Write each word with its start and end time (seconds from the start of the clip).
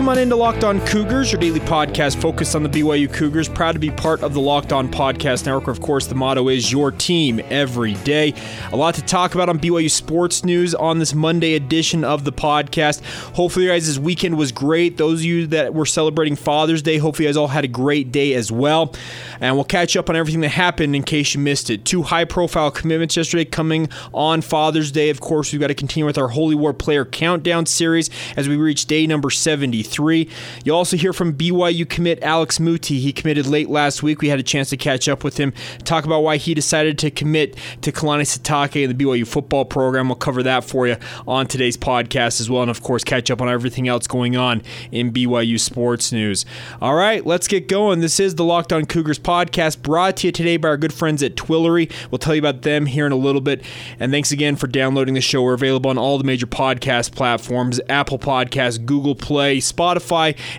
Welcome 0.00 0.16
on 0.16 0.18
into 0.22 0.36
Locked 0.36 0.64
On 0.64 0.80
Cougars, 0.86 1.30
your 1.30 1.38
daily 1.38 1.60
podcast 1.60 2.22
focused 2.22 2.56
on 2.56 2.62
the 2.62 2.70
BYU 2.70 3.12
Cougars. 3.12 3.50
Proud 3.50 3.72
to 3.72 3.78
be 3.78 3.90
part 3.90 4.22
of 4.22 4.32
the 4.32 4.40
Locked 4.40 4.72
On 4.72 4.88
Podcast 4.88 5.44
Network. 5.44 5.68
Of 5.68 5.82
course, 5.82 6.06
the 6.06 6.14
motto 6.14 6.48
is 6.48 6.72
your 6.72 6.90
team 6.90 7.38
every 7.50 7.92
day. 7.96 8.32
A 8.72 8.76
lot 8.76 8.94
to 8.94 9.02
talk 9.02 9.34
about 9.34 9.50
on 9.50 9.58
BYU 9.58 9.90
sports 9.90 10.42
news 10.42 10.74
on 10.74 11.00
this 11.00 11.12
Monday 11.12 11.52
edition 11.52 12.02
of 12.02 12.24
the 12.24 12.32
podcast. 12.32 13.04
Hopefully, 13.34 13.66
you 13.66 13.72
guys, 13.72 13.88
this 13.88 13.98
weekend 13.98 14.38
was 14.38 14.52
great. 14.52 14.96
Those 14.96 15.18
of 15.18 15.26
you 15.26 15.46
that 15.48 15.74
were 15.74 15.84
celebrating 15.84 16.34
Father's 16.34 16.80
Day, 16.80 16.96
hopefully, 16.96 17.26
you 17.26 17.28
guys 17.28 17.36
all 17.36 17.48
had 17.48 17.64
a 17.64 17.68
great 17.68 18.10
day 18.10 18.32
as 18.32 18.50
well. 18.50 18.94
And 19.38 19.54
we'll 19.54 19.64
catch 19.64 19.98
up 19.98 20.08
on 20.08 20.16
everything 20.16 20.40
that 20.40 20.48
happened 20.48 20.96
in 20.96 21.02
case 21.02 21.34
you 21.34 21.42
missed 21.42 21.68
it. 21.68 21.84
Two 21.84 22.04
high 22.04 22.24
profile 22.24 22.70
commitments 22.70 23.18
yesterday 23.18 23.44
coming 23.44 23.90
on 24.14 24.40
Father's 24.40 24.90
Day. 24.90 25.10
Of 25.10 25.20
course, 25.20 25.52
we've 25.52 25.60
got 25.60 25.66
to 25.66 25.74
continue 25.74 26.06
with 26.06 26.16
our 26.16 26.28
Holy 26.28 26.54
War 26.54 26.72
Player 26.72 27.04
Countdown 27.04 27.66
series 27.66 28.08
as 28.34 28.48
we 28.48 28.56
reach 28.56 28.86
day 28.86 29.06
number 29.06 29.28
70. 29.28 29.89
73. 29.90 30.28
You'll 30.64 30.76
also 30.76 30.96
hear 30.96 31.12
from 31.12 31.34
BYU 31.34 31.88
commit 31.88 32.22
Alex 32.22 32.60
Muti. 32.60 33.00
He 33.00 33.12
committed 33.12 33.46
late 33.46 33.68
last 33.68 34.02
week. 34.02 34.20
We 34.20 34.28
had 34.28 34.38
a 34.38 34.42
chance 34.42 34.70
to 34.70 34.76
catch 34.76 35.08
up 35.08 35.24
with 35.24 35.38
him, 35.38 35.52
talk 35.84 36.04
about 36.04 36.20
why 36.20 36.36
he 36.36 36.54
decided 36.54 36.98
to 36.98 37.10
commit 37.10 37.56
to 37.82 37.92
Kalani 37.92 38.22
Sitake 38.22 38.84
and 38.84 38.96
the 38.96 39.04
BYU 39.04 39.26
football 39.26 39.64
program. 39.64 40.08
We'll 40.08 40.16
cover 40.16 40.42
that 40.42 40.64
for 40.64 40.86
you 40.86 40.96
on 41.26 41.46
today's 41.46 41.76
podcast 41.76 42.40
as 42.40 42.48
well. 42.48 42.62
And 42.62 42.70
of 42.70 42.82
course, 42.82 43.04
catch 43.04 43.30
up 43.30 43.40
on 43.40 43.48
everything 43.48 43.88
else 43.88 44.06
going 44.06 44.36
on 44.36 44.62
in 44.92 45.12
BYU 45.12 45.58
sports 45.58 46.12
news. 46.12 46.44
All 46.80 46.94
right, 46.94 47.24
let's 47.26 47.48
get 47.48 47.68
going. 47.68 48.00
This 48.00 48.20
is 48.20 48.36
the 48.36 48.44
Locked 48.44 48.72
On 48.72 48.84
Cougars 48.84 49.18
podcast 49.18 49.82
brought 49.82 50.18
to 50.18 50.28
you 50.28 50.32
today 50.32 50.56
by 50.56 50.68
our 50.68 50.76
good 50.76 50.92
friends 50.92 51.22
at 51.22 51.34
Twillory. 51.34 51.90
We'll 52.10 52.18
tell 52.18 52.34
you 52.34 52.40
about 52.40 52.62
them 52.62 52.86
here 52.86 53.06
in 53.06 53.12
a 53.12 53.16
little 53.16 53.40
bit. 53.40 53.62
And 53.98 54.12
thanks 54.12 54.30
again 54.30 54.56
for 54.56 54.66
downloading 54.66 55.14
the 55.14 55.20
show. 55.20 55.42
We're 55.42 55.54
available 55.54 55.90
on 55.90 55.98
all 55.98 56.18
the 56.18 56.24
major 56.24 56.46
podcast 56.46 57.14
platforms 57.14 57.80
Apple 57.88 58.18
Podcasts, 58.18 58.84
Google 58.84 59.14
Play, 59.14 59.58
Spotify, 59.58 59.79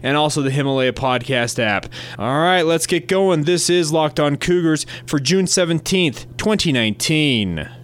and 0.01 0.17
also 0.17 0.41
the 0.41 0.51
Himalaya 0.51 0.93
Podcast 0.93 1.59
app. 1.59 1.87
All 2.17 2.39
right, 2.39 2.63
let's 2.63 2.87
get 2.87 3.07
going. 3.07 3.43
This 3.43 3.69
is 3.69 3.91
Locked 3.91 4.19
On 4.19 4.35
Cougars 4.35 4.85
for 5.05 5.19
June 5.19 5.45
17th, 5.45 6.37
2019. 6.37 7.80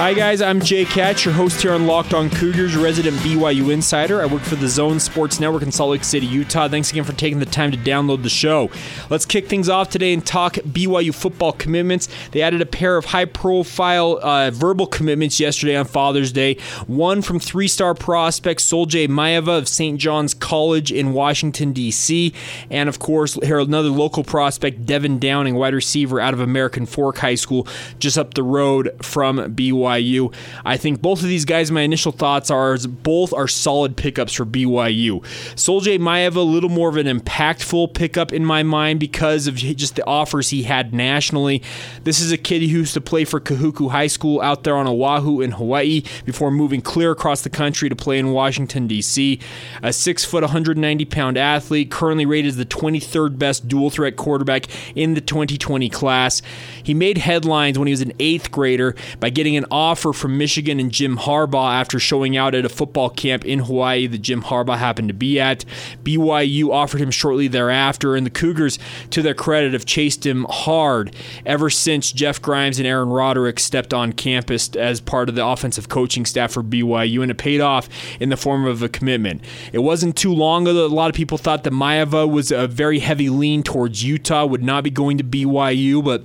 Hi, 0.00 0.14
guys. 0.14 0.40
I'm 0.40 0.62
Jay 0.62 0.84
Hatch, 0.84 1.26
your 1.26 1.34
host 1.34 1.60
here 1.60 1.74
on 1.74 1.86
Locked 1.86 2.14
On 2.14 2.30
Cougars, 2.30 2.74
resident 2.74 3.18
BYU 3.18 3.70
insider. 3.70 4.22
I 4.22 4.24
work 4.24 4.40
for 4.40 4.54
the 4.56 4.66
Zone 4.66 4.98
Sports 4.98 5.40
Network 5.40 5.62
in 5.62 5.70
Salt 5.70 5.90
Lake 5.90 6.04
City, 6.04 6.24
Utah. 6.24 6.68
Thanks 6.68 6.90
again 6.90 7.04
for 7.04 7.12
taking 7.12 7.38
the 7.38 7.44
time 7.44 7.70
to 7.70 7.76
download 7.76 8.22
the 8.22 8.30
show. 8.30 8.70
Let's 9.10 9.26
kick 9.26 9.46
things 9.46 9.68
off 9.68 9.90
today 9.90 10.14
and 10.14 10.24
talk 10.24 10.54
BYU 10.54 11.14
football 11.14 11.52
commitments. 11.52 12.08
They 12.30 12.40
added 12.40 12.62
a 12.62 12.66
pair 12.66 12.96
of 12.96 13.04
high 13.04 13.26
profile 13.26 14.18
uh, 14.22 14.50
verbal 14.52 14.86
commitments 14.86 15.38
yesterday 15.38 15.76
on 15.76 15.84
Father's 15.84 16.32
Day. 16.32 16.54
One 16.86 17.20
from 17.20 17.38
three 17.38 17.68
star 17.68 17.92
prospect 17.92 18.60
Soljay 18.60 19.06
Maiava 19.06 19.58
of 19.58 19.68
St. 19.68 20.00
John's 20.00 20.32
College 20.32 20.90
in 20.90 21.12
Washington, 21.12 21.74
D.C. 21.74 22.32
And 22.70 22.88
of 22.88 23.00
course, 23.00 23.34
here 23.42 23.58
another 23.58 23.90
local 23.90 24.24
prospect, 24.24 24.86
Devin 24.86 25.18
Downing, 25.18 25.56
wide 25.56 25.74
receiver 25.74 26.20
out 26.20 26.32
of 26.32 26.40
American 26.40 26.86
Fork 26.86 27.18
High 27.18 27.34
School, 27.34 27.68
just 27.98 28.16
up 28.16 28.32
the 28.32 28.42
road 28.42 28.96
from 29.02 29.36
BYU. 29.54 29.89
BYU. 29.90 30.34
I 30.64 30.76
think 30.76 31.00
both 31.00 31.22
of 31.22 31.28
these 31.28 31.44
guys, 31.44 31.70
my 31.70 31.82
initial 31.82 32.12
thoughts 32.12 32.50
are 32.50 32.76
both 32.78 33.32
are 33.32 33.48
solid 33.48 33.96
pickups 33.96 34.34
for 34.34 34.44
BYU. 34.44 35.22
Soljay 35.54 35.98
Maiava, 35.98 36.36
a 36.36 36.40
little 36.40 36.70
more 36.70 36.88
of 36.88 36.96
an 36.96 37.06
impactful 37.06 37.94
pickup 37.94 38.32
in 38.32 38.44
my 38.44 38.62
mind 38.62 39.00
because 39.00 39.46
of 39.46 39.56
just 39.56 39.96
the 39.96 40.06
offers 40.06 40.50
he 40.50 40.62
had 40.64 40.94
nationally. 40.94 41.62
This 42.04 42.20
is 42.20 42.32
a 42.32 42.38
kid 42.38 42.60
who 42.60 42.78
used 42.78 42.94
to 42.94 43.00
play 43.00 43.24
for 43.24 43.40
Kahuku 43.40 43.90
High 43.90 44.06
School 44.06 44.40
out 44.40 44.64
there 44.64 44.76
on 44.76 44.86
Oahu 44.86 45.40
in 45.40 45.52
Hawaii 45.52 46.02
before 46.24 46.50
moving 46.50 46.80
clear 46.80 47.10
across 47.10 47.42
the 47.42 47.50
country 47.50 47.88
to 47.88 47.96
play 47.96 48.18
in 48.18 48.32
Washington, 48.32 48.86
D.C. 48.86 49.40
A 49.82 49.92
6 49.92 50.24
foot, 50.24 50.42
190 50.42 51.04
pound 51.06 51.36
athlete, 51.36 51.90
currently 51.90 52.26
rated 52.26 52.50
as 52.50 52.56
the 52.56 52.66
23rd 52.66 53.38
best 53.38 53.68
dual 53.68 53.90
threat 53.90 54.16
quarterback 54.16 54.66
in 54.94 55.14
the 55.14 55.20
2020 55.20 55.88
class. 55.88 56.42
He 56.82 56.94
made 56.94 57.18
headlines 57.18 57.78
when 57.78 57.86
he 57.86 57.92
was 57.92 58.00
an 58.00 58.12
eighth 58.18 58.50
grader 58.50 58.94
by 59.18 59.30
getting 59.30 59.56
an 59.56 59.66
offer 59.80 60.12
from 60.12 60.36
Michigan 60.36 60.78
and 60.78 60.92
Jim 60.92 61.16
Harbaugh 61.16 61.72
after 61.72 61.98
showing 61.98 62.36
out 62.36 62.54
at 62.54 62.66
a 62.66 62.68
football 62.68 63.08
camp 63.08 63.46
in 63.46 63.60
Hawaii 63.60 64.06
that 64.06 64.18
Jim 64.18 64.42
Harbaugh 64.42 64.76
happened 64.76 65.08
to 65.08 65.14
be 65.14 65.40
at. 65.40 65.64
BYU 66.04 66.70
offered 66.70 67.00
him 67.00 67.10
shortly 67.10 67.48
thereafter, 67.48 68.14
and 68.14 68.26
the 68.26 68.30
Cougars, 68.30 68.78
to 69.08 69.22
their 69.22 69.34
credit, 69.34 69.72
have 69.72 69.86
chased 69.86 70.26
him 70.26 70.46
hard 70.50 71.16
ever 71.46 71.70
since 71.70 72.12
Jeff 72.12 72.42
Grimes 72.42 72.78
and 72.78 72.86
Aaron 72.86 73.08
Roderick 73.08 73.58
stepped 73.58 73.94
on 73.94 74.12
campus 74.12 74.68
as 74.76 75.00
part 75.00 75.30
of 75.30 75.34
the 75.34 75.46
offensive 75.46 75.88
coaching 75.88 76.26
staff 76.26 76.52
for 76.52 76.62
BYU, 76.62 77.22
and 77.22 77.30
it 77.30 77.38
paid 77.38 77.62
off 77.62 77.88
in 78.20 78.28
the 78.28 78.36
form 78.36 78.66
of 78.66 78.82
a 78.82 78.88
commitment. 78.88 79.42
It 79.72 79.78
wasn't 79.78 80.14
too 80.14 80.34
long 80.34 80.64
ago 80.64 80.74
that 80.74 80.86
a 80.86 80.94
lot 80.94 81.08
of 81.08 81.16
people 81.16 81.38
thought 81.38 81.64
that 81.64 81.72
Maiava 81.72 82.30
was 82.30 82.50
a 82.50 82.68
very 82.68 82.98
heavy 82.98 83.30
lean 83.30 83.62
towards 83.62 84.04
Utah, 84.04 84.44
would 84.44 84.62
not 84.62 84.84
be 84.84 84.90
going 84.90 85.16
to 85.16 85.24
BYU, 85.24 86.04
but 86.04 86.22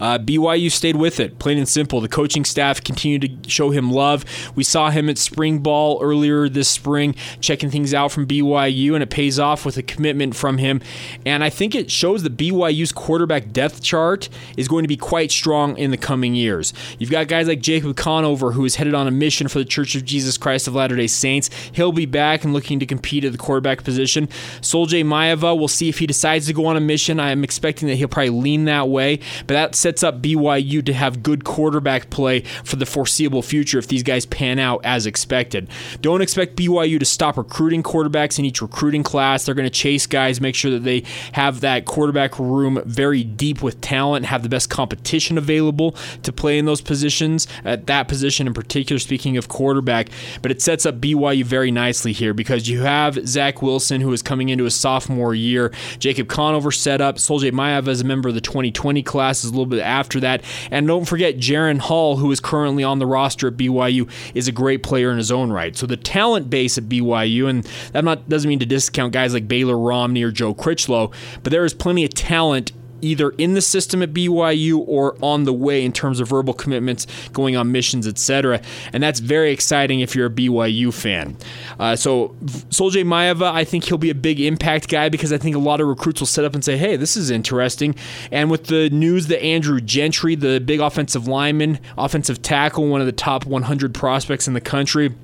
uh, 0.00 0.18
BYU 0.18 0.70
stayed 0.70 0.96
with 0.96 1.20
it, 1.20 1.38
plain 1.38 1.58
and 1.58 1.68
simple. 1.68 2.00
The 2.00 2.08
coaching 2.08 2.44
staff 2.44 2.82
continued 2.82 3.42
to 3.44 3.50
show 3.50 3.70
him 3.70 3.90
love. 3.90 4.24
We 4.54 4.64
saw 4.64 4.90
him 4.90 5.08
at 5.08 5.18
spring 5.18 5.58
ball 5.60 5.98
earlier 6.02 6.48
this 6.48 6.68
spring, 6.68 7.14
checking 7.40 7.70
things 7.70 7.94
out 7.94 8.12
from 8.12 8.26
BYU, 8.26 8.94
and 8.94 9.02
it 9.02 9.10
pays 9.10 9.38
off 9.38 9.64
with 9.64 9.76
a 9.76 9.82
commitment 9.82 10.36
from 10.36 10.58
him. 10.58 10.80
And 11.24 11.42
I 11.44 11.50
think 11.50 11.74
it 11.74 11.90
shows 11.90 12.22
that 12.22 12.36
BYU's 12.36 12.92
quarterback 12.92 13.52
depth 13.52 13.82
chart 13.82 14.28
is 14.56 14.68
going 14.68 14.84
to 14.84 14.88
be 14.88 14.96
quite 14.96 15.30
strong 15.30 15.76
in 15.76 15.90
the 15.90 15.96
coming 15.96 16.34
years. 16.34 16.72
You've 16.98 17.10
got 17.10 17.28
guys 17.28 17.48
like 17.48 17.60
Jacob 17.60 17.96
Conover, 17.96 18.52
who 18.52 18.64
is 18.64 18.76
headed 18.76 18.94
on 18.94 19.06
a 19.06 19.10
mission 19.10 19.48
for 19.48 19.58
the 19.58 19.64
Church 19.64 19.94
of 19.94 20.04
Jesus 20.04 20.36
Christ 20.36 20.68
of 20.68 20.74
Latter 20.74 20.96
day 20.96 21.06
Saints. 21.06 21.50
He'll 21.72 21.92
be 21.92 22.06
back 22.06 22.44
and 22.44 22.52
looking 22.52 22.78
to 22.80 22.86
compete 22.86 23.24
at 23.24 23.32
the 23.32 23.38
quarterback 23.38 23.84
position. 23.84 24.26
Soljay 24.60 25.04
Maiava, 25.04 25.56
we'll 25.56 25.68
see 25.68 25.88
if 25.88 25.98
he 25.98 26.06
decides 26.06 26.46
to 26.46 26.52
go 26.52 26.66
on 26.66 26.76
a 26.76 26.80
mission. 26.80 27.20
I'm 27.20 27.44
expecting 27.44 27.88
that 27.88 27.96
he'll 27.96 28.08
probably 28.08 28.30
lean 28.30 28.64
that 28.66 28.88
way, 28.88 29.18
but 29.46 29.54
that 29.54 29.74
sets 29.78 30.02
up 30.02 30.20
BYU 30.20 30.84
to 30.84 30.92
have 30.92 31.22
good 31.22 31.44
quarterback 31.44 32.10
play 32.10 32.40
for 32.64 32.76
the 32.76 32.86
foreseeable 32.86 33.42
future 33.42 33.78
if 33.78 33.88
these 33.88 34.02
guys 34.02 34.26
pan 34.26 34.58
out 34.58 34.80
as 34.84 35.06
expected. 35.06 35.68
Don't 36.00 36.22
expect 36.22 36.56
BYU 36.56 36.98
to 36.98 37.04
stop 37.04 37.36
recruiting 37.36 37.82
quarterbacks 37.82 38.38
in 38.38 38.44
each 38.44 38.60
recruiting 38.60 39.02
class. 39.02 39.46
They're 39.46 39.54
going 39.54 39.64
to 39.64 39.70
chase 39.70 40.06
guys, 40.06 40.40
make 40.40 40.54
sure 40.54 40.70
that 40.72 40.84
they 40.84 41.04
have 41.32 41.60
that 41.60 41.84
quarterback 41.84 42.38
room 42.38 42.82
very 42.84 43.24
deep 43.24 43.62
with 43.62 43.80
talent, 43.80 44.26
have 44.26 44.42
the 44.42 44.48
best 44.48 44.70
competition 44.70 45.38
available 45.38 45.92
to 46.22 46.32
play 46.32 46.58
in 46.58 46.64
those 46.64 46.80
positions, 46.80 47.46
at 47.64 47.86
that 47.86 48.08
position 48.08 48.46
in 48.46 48.54
particular, 48.54 48.98
speaking 48.98 49.36
of 49.36 49.48
quarterback. 49.48 50.08
But 50.42 50.50
it 50.50 50.60
sets 50.60 50.86
up 50.86 51.00
BYU 51.00 51.44
very 51.44 51.70
nicely 51.70 52.12
here 52.12 52.34
because 52.34 52.68
you 52.68 52.82
have 52.82 53.26
Zach 53.26 53.62
Wilson, 53.62 54.00
who 54.00 54.12
is 54.12 54.22
coming 54.22 54.48
into 54.48 54.64
his 54.64 54.74
sophomore 54.74 55.34
year, 55.34 55.72
Jacob 55.98 56.28
Conover 56.28 56.72
set 56.72 57.00
up, 57.00 57.16
Soljay 57.16 57.52
Maiava 57.52 57.88
as 57.88 58.00
a 58.00 58.04
member 58.04 58.28
of 58.28 58.34
the 58.34 58.40
2020 58.40 59.02
class 59.02 59.44
is 59.44 59.50
a 59.50 59.52
little 59.52 59.66
bit 59.68 59.80
after 59.80 60.20
that. 60.20 60.42
And 60.70 60.86
don't 60.86 61.04
forget, 61.04 61.36
Jaren 61.36 61.78
Hall, 61.78 62.16
who 62.16 62.30
is 62.32 62.40
currently 62.40 62.84
on 62.84 62.98
the 62.98 63.06
roster 63.06 63.48
at 63.48 63.56
BYU, 63.56 64.10
is 64.34 64.48
a 64.48 64.52
great 64.52 64.82
player 64.82 65.10
in 65.10 65.18
his 65.18 65.30
own 65.30 65.50
right. 65.50 65.76
So 65.76 65.86
the 65.86 65.96
talent 65.96 66.50
base 66.50 66.78
at 66.78 66.84
BYU, 66.84 67.48
and 67.48 67.64
that 67.92 68.04
not, 68.04 68.28
doesn't 68.28 68.48
mean 68.48 68.58
to 68.60 68.66
discount 68.66 69.12
guys 69.12 69.34
like 69.34 69.48
Baylor 69.48 69.78
Romney 69.78 70.22
or 70.22 70.30
Joe 70.30 70.54
Critchlow, 70.54 71.10
but 71.42 71.50
there 71.50 71.64
is 71.64 71.74
plenty 71.74 72.04
of 72.04 72.14
talent 72.14 72.72
either 73.00 73.30
in 73.30 73.54
the 73.54 73.60
system 73.60 74.02
at 74.02 74.12
BYU 74.12 74.84
or 74.86 75.16
on 75.22 75.44
the 75.44 75.52
way 75.52 75.84
in 75.84 75.92
terms 75.92 76.20
of 76.20 76.28
verbal 76.28 76.54
commitments, 76.54 77.06
going 77.32 77.56
on 77.56 77.72
missions, 77.72 78.06
etc. 78.06 78.60
And 78.92 79.02
that's 79.02 79.20
very 79.20 79.52
exciting 79.52 80.00
if 80.00 80.14
you're 80.14 80.26
a 80.26 80.30
BYU 80.30 80.92
fan. 80.92 81.36
Uh, 81.78 81.96
so 81.96 82.34
Soljay 82.44 83.04
Maiava, 83.04 83.52
I 83.52 83.64
think 83.64 83.84
he'll 83.84 83.98
be 83.98 84.10
a 84.10 84.14
big 84.14 84.40
impact 84.40 84.88
guy 84.88 85.08
because 85.08 85.32
I 85.32 85.38
think 85.38 85.56
a 85.56 85.60
lot 85.60 85.80
of 85.80 85.86
recruits 85.86 86.20
will 86.20 86.26
set 86.26 86.44
up 86.44 86.54
and 86.54 86.64
say, 86.64 86.76
"Hey, 86.76 86.96
this 86.96 87.16
is 87.16 87.30
interesting." 87.30 87.94
And 88.30 88.50
with 88.50 88.64
the 88.64 88.90
news 88.90 89.26
that 89.28 89.42
Andrew 89.42 89.80
Gentry, 89.80 90.34
the 90.34 90.60
big 90.60 90.80
offensive 90.80 91.26
lineman, 91.26 91.78
offensive 91.96 92.42
tackle, 92.42 92.88
one 92.88 93.00
of 93.00 93.06
the 93.06 93.12
top 93.12 93.46
100 93.46 93.94
prospects 93.94 94.48
in 94.48 94.54
the 94.54 94.60
country 94.60 95.14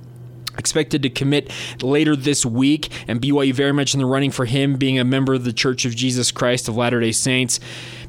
expected 0.58 1.02
to 1.02 1.10
commit 1.10 1.50
later 1.82 2.16
this 2.16 2.44
week, 2.44 2.90
and 3.08 3.20
BYU 3.20 3.52
very 3.52 3.72
much 3.72 3.94
in 3.94 4.00
the 4.00 4.06
running 4.06 4.30
for 4.30 4.44
him 4.44 4.76
being 4.76 4.98
a 4.98 5.04
member 5.04 5.34
of 5.34 5.44
the 5.44 5.52
Church 5.52 5.84
of 5.84 5.94
Jesus 5.94 6.30
Christ 6.30 6.68
of 6.68 6.76
Latter 6.76 7.00
day 7.00 7.12
Saints. 7.12 7.60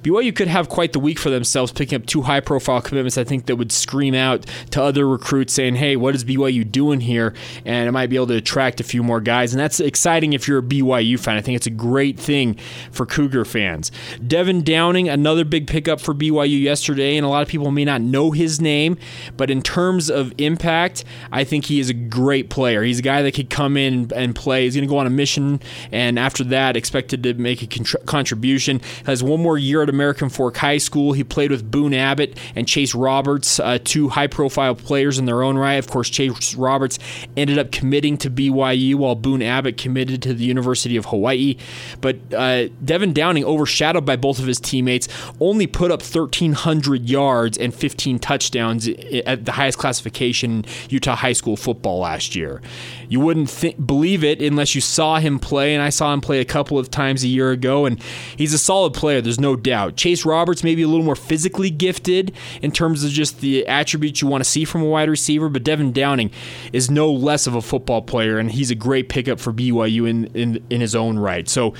BYU 0.05 0.35
could 0.35 0.47
have 0.47 0.69
quite 0.69 0.93
the 0.93 0.99
week 0.99 1.17
for 1.17 1.31
themselves, 1.31 1.71
picking 1.71 1.95
up 1.95 2.05
two 2.05 2.21
high 2.21 2.39
profile 2.39 2.79
commitments 2.79 3.17
I 3.17 3.23
think 3.23 3.47
that 3.47 3.55
would 3.55 3.71
scream 3.71 4.13
out 4.13 4.45
to 4.69 4.83
other 4.83 5.07
recruits 5.07 5.51
saying, 5.51 5.77
hey, 5.77 5.95
what 5.95 6.13
is 6.13 6.23
BYU 6.23 6.71
doing 6.71 6.99
here? 6.99 7.33
And 7.65 7.87
it 7.87 7.91
might 7.91 8.11
be 8.11 8.15
able 8.15 8.27
to 8.27 8.35
attract 8.35 8.79
a 8.79 8.83
few 8.83 9.01
more 9.01 9.19
guys. 9.19 9.51
And 9.51 9.59
that's 9.59 9.79
exciting 9.79 10.33
if 10.33 10.47
you're 10.47 10.59
a 10.59 10.61
BYU 10.61 11.19
fan. 11.19 11.37
I 11.37 11.41
think 11.41 11.55
it's 11.55 11.65
a 11.65 11.71
great 11.71 12.19
thing 12.19 12.53
for 12.91 13.07
Cougar 13.07 13.45
fans. 13.45 13.91
Devin 14.27 14.63
Downing, 14.63 15.09
another 15.09 15.43
big 15.43 15.65
pickup 15.65 15.99
for 15.99 16.13
BYU 16.13 16.61
yesterday, 16.61 17.17
and 17.17 17.25
a 17.25 17.29
lot 17.29 17.41
of 17.41 17.47
people 17.47 17.71
may 17.71 17.83
not 17.83 18.01
know 18.01 18.29
his 18.29 18.61
name, 18.61 18.99
but 19.37 19.49
in 19.49 19.63
terms 19.63 20.11
of 20.11 20.31
impact, 20.37 21.03
I 21.31 21.43
think 21.43 21.65
he 21.65 21.79
is 21.79 21.89
a 21.89 21.95
great 21.95 22.51
player. 22.51 22.83
He's 22.83 22.99
a 22.99 23.01
guy 23.01 23.23
that 23.23 23.33
could 23.33 23.49
come 23.49 23.75
in 23.75 24.11
and 24.15 24.35
play. 24.35 24.65
He's 24.65 24.75
going 24.75 24.87
to 24.87 24.91
go 24.91 24.99
on 24.99 25.07
a 25.07 25.09
mission, 25.09 25.61
and 25.91 26.19
after 26.19 26.43
that, 26.43 26.77
expected 26.77 27.23
to 27.23 27.33
make 27.33 27.63
a 27.63 27.95
contribution. 28.05 28.81
Has 29.07 29.23
one 29.23 29.41
more 29.41 29.57
year 29.57 29.81
at 29.81 29.94
American 29.95 30.29
Fork 30.29 30.57
High 30.57 30.77
School. 30.77 31.13
He 31.13 31.23
played 31.23 31.51
with 31.51 31.69
Boone 31.69 31.93
Abbott 31.93 32.37
and 32.55 32.67
Chase 32.67 32.93
Roberts, 32.93 33.59
uh, 33.59 33.79
two 33.83 34.09
high-profile 34.09 34.75
players 34.75 35.17
in 35.17 35.25
their 35.25 35.41
own 35.41 35.57
right. 35.57 35.75
Of 35.75 35.87
course, 35.87 36.09
Chase 36.09 36.55
Roberts 36.55 36.99
ended 37.35 37.57
up 37.57 37.71
committing 37.71 38.17
to 38.17 38.29
BYU 38.29 38.95
while 38.95 39.15
Boone 39.15 39.41
Abbott 39.41 39.77
committed 39.77 40.21
to 40.23 40.33
the 40.33 40.45
University 40.45 40.97
of 40.97 41.05
Hawaii. 41.05 41.55
But 42.01 42.17
uh, 42.33 42.67
Devin 42.83 43.13
Downing, 43.13 43.45
overshadowed 43.45 44.05
by 44.05 44.15
both 44.15 44.39
of 44.39 44.45
his 44.45 44.59
teammates, 44.59 45.07
only 45.39 45.67
put 45.67 45.91
up 45.91 46.01
1,300 46.01 47.09
yards 47.09 47.57
and 47.57 47.73
15 47.73 48.19
touchdowns 48.19 48.87
at 48.87 49.45
the 49.45 49.53
highest 49.53 49.77
classification 49.77 50.65
Utah 50.89 51.15
high 51.15 51.33
school 51.33 51.55
football 51.55 51.99
last 51.99 52.35
year. 52.35 52.61
You 53.07 53.19
wouldn't 53.19 53.49
th- 53.49 53.77
believe 53.85 54.23
it 54.23 54.41
unless 54.41 54.75
you 54.75 54.81
saw 54.81 55.19
him 55.19 55.39
play, 55.39 55.73
and 55.73 55.81
I 55.81 55.89
saw 55.89 56.13
him 56.13 56.21
play 56.21 56.39
a 56.39 56.45
couple 56.45 56.77
of 56.77 56.89
times 56.89 57.23
a 57.23 57.27
year 57.27 57.51
ago, 57.51 57.85
and 57.85 58.01
he's 58.37 58.53
a 58.53 58.57
solid 58.57 58.93
player, 58.93 59.21
there's 59.21 59.39
no 59.39 59.55
doubt. 59.55 59.84
Chase 59.91 60.25
Roberts 60.25 60.63
may 60.63 60.75
be 60.75 60.83
a 60.83 60.87
little 60.87 61.05
more 61.05 61.15
physically 61.15 61.69
gifted 61.69 62.33
in 62.61 62.71
terms 62.71 63.03
of 63.03 63.11
just 63.11 63.41
the 63.41 63.67
attributes 63.67 64.21
you 64.21 64.27
want 64.27 64.43
to 64.43 64.49
see 64.49 64.65
from 64.65 64.81
a 64.81 64.85
wide 64.85 65.09
receiver, 65.09 65.49
but 65.49 65.63
Devin 65.63 65.91
Downing 65.91 66.31
is 66.73 66.91
no 66.91 67.11
less 67.11 67.47
of 67.47 67.55
a 67.55 67.61
football 67.61 68.01
player, 68.01 68.37
and 68.37 68.51
he's 68.51 68.71
a 68.71 68.75
great 68.75 69.09
pickup 69.09 69.39
for 69.39 69.53
BYU 69.53 70.09
in, 70.09 70.25
in, 70.35 70.65
in 70.69 70.81
his 70.81 70.95
own 70.95 71.17
right. 71.17 71.47
So 71.47 71.73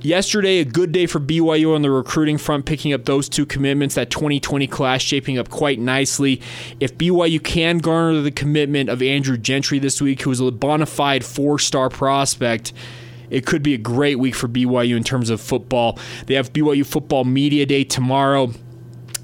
Yesterday, 0.00 0.60
a 0.60 0.64
good 0.64 0.92
day 0.92 1.06
for 1.06 1.18
BYU 1.18 1.74
on 1.74 1.82
the 1.82 1.90
recruiting 1.90 2.38
front, 2.38 2.66
picking 2.66 2.92
up 2.92 3.04
those 3.04 3.28
two 3.28 3.44
commitments. 3.44 3.96
That 3.96 4.10
2020 4.10 4.68
class 4.68 5.02
shaping 5.02 5.38
up 5.38 5.48
quite 5.48 5.80
nicely. 5.80 6.40
If 6.78 6.96
BYU 6.96 7.42
can 7.42 7.78
garner 7.78 8.20
the 8.20 8.30
commitment 8.30 8.90
of 8.90 9.02
Andrew 9.02 9.36
Gentry 9.36 9.80
this 9.80 10.00
week, 10.00 10.22
who 10.22 10.30
is 10.30 10.38
a 10.38 10.52
bona 10.52 10.86
fide 10.86 11.24
four 11.24 11.58
star 11.58 11.90
prospect, 11.90 12.72
it 13.30 13.46
could 13.46 13.62
be 13.62 13.74
a 13.74 13.78
great 13.78 14.18
week 14.18 14.34
for 14.34 14.48
BYU 14.48 14.96
in 14.96 15.04
terms 15.04 15.30
of 15.30 15.40
football. 15.40 15.98
They 16.26 16.34
have 16.34 16.52
BYU 16.52 16.84
Football 16.86 17.24
Media 17.24 17.66
Day 17.66 17.84
tomorrow. 17.84 18.52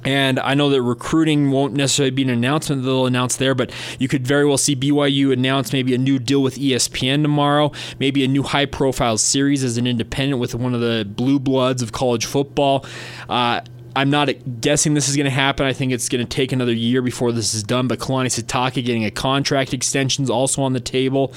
And 0.04 0.38
I 0.38 0.52
know 0.52 0.68
that 0.68 0.82
recruiting 0.82 1.50
won't 1.50 1.72
necessarily 1.72 2.10
be 2.10 2.22
an 2.22 2.30
announcement 2.30 2.82
that 2.82 2.86
they'll 2.86 3.06
announce 3.06 3.36
there, 3.36 3.54
but 3.54 3.72
you 3.98 4.06
could 4.06 4.26
very 4.26 4.44
well 4.44 4.58
see 4.58 4.76
BYU 4.76 5.32
announce 5.32 5.72
maybe 5.72 5.94
a 5.94 5.98
new 5.98 6.18
deal 6.18 6.42
with 6.42 6.56
ESPN 6.56 7.22
tomorrow, 7.22 7.72
maybe 7.98 8.22
a 8.22 8.28
new 8.28 8.42
high 8.42 8.66
profile 8.66 9.16
series 9.16 9.64
as 9.64 9.78
an 9.78 9.86
independent 9.86 10.40
with 10.40 10.54
one 10.54 10.74
of 10.74 10.82
the 10.82 11.06
blue 11.08 11.38
bloods 11.38 11.80
of 11.80 11.92
college 11.92 12.26
football. 12.26 12.84
Uh, 13.30 13.62
I'm 13.96 14.10
not 14.10 14.28
guessing 14.60 14.94
this 14.94 15.08
is 15.08 15.16
going 15.16 15.26
to 15.26 15.30
happen. 15.30 15.66
I 15.66 15.72
think 15.72 15.92
it's 15.92 16.08
going 16.08 16.24
to 16.24 16.28
take 16.28 16.52
another 16.52 16.72
year 16.72 17.00
before 17.00 17.30
this 17.30 17.54
is 17.54 17.62
done. 17.62 17.86
But 17.86 18.00
Kalani 18.00 18.26
Sitake 18.26 18.84
getting 18.84 19.04
a 19.04 19.10
contract 19.10 19.72
extension 19.72 20.24
is 20.24 20.30
also 20.30 20.62
on 20.62 20.72
the 20.72 20.80
table. 20.80 21.32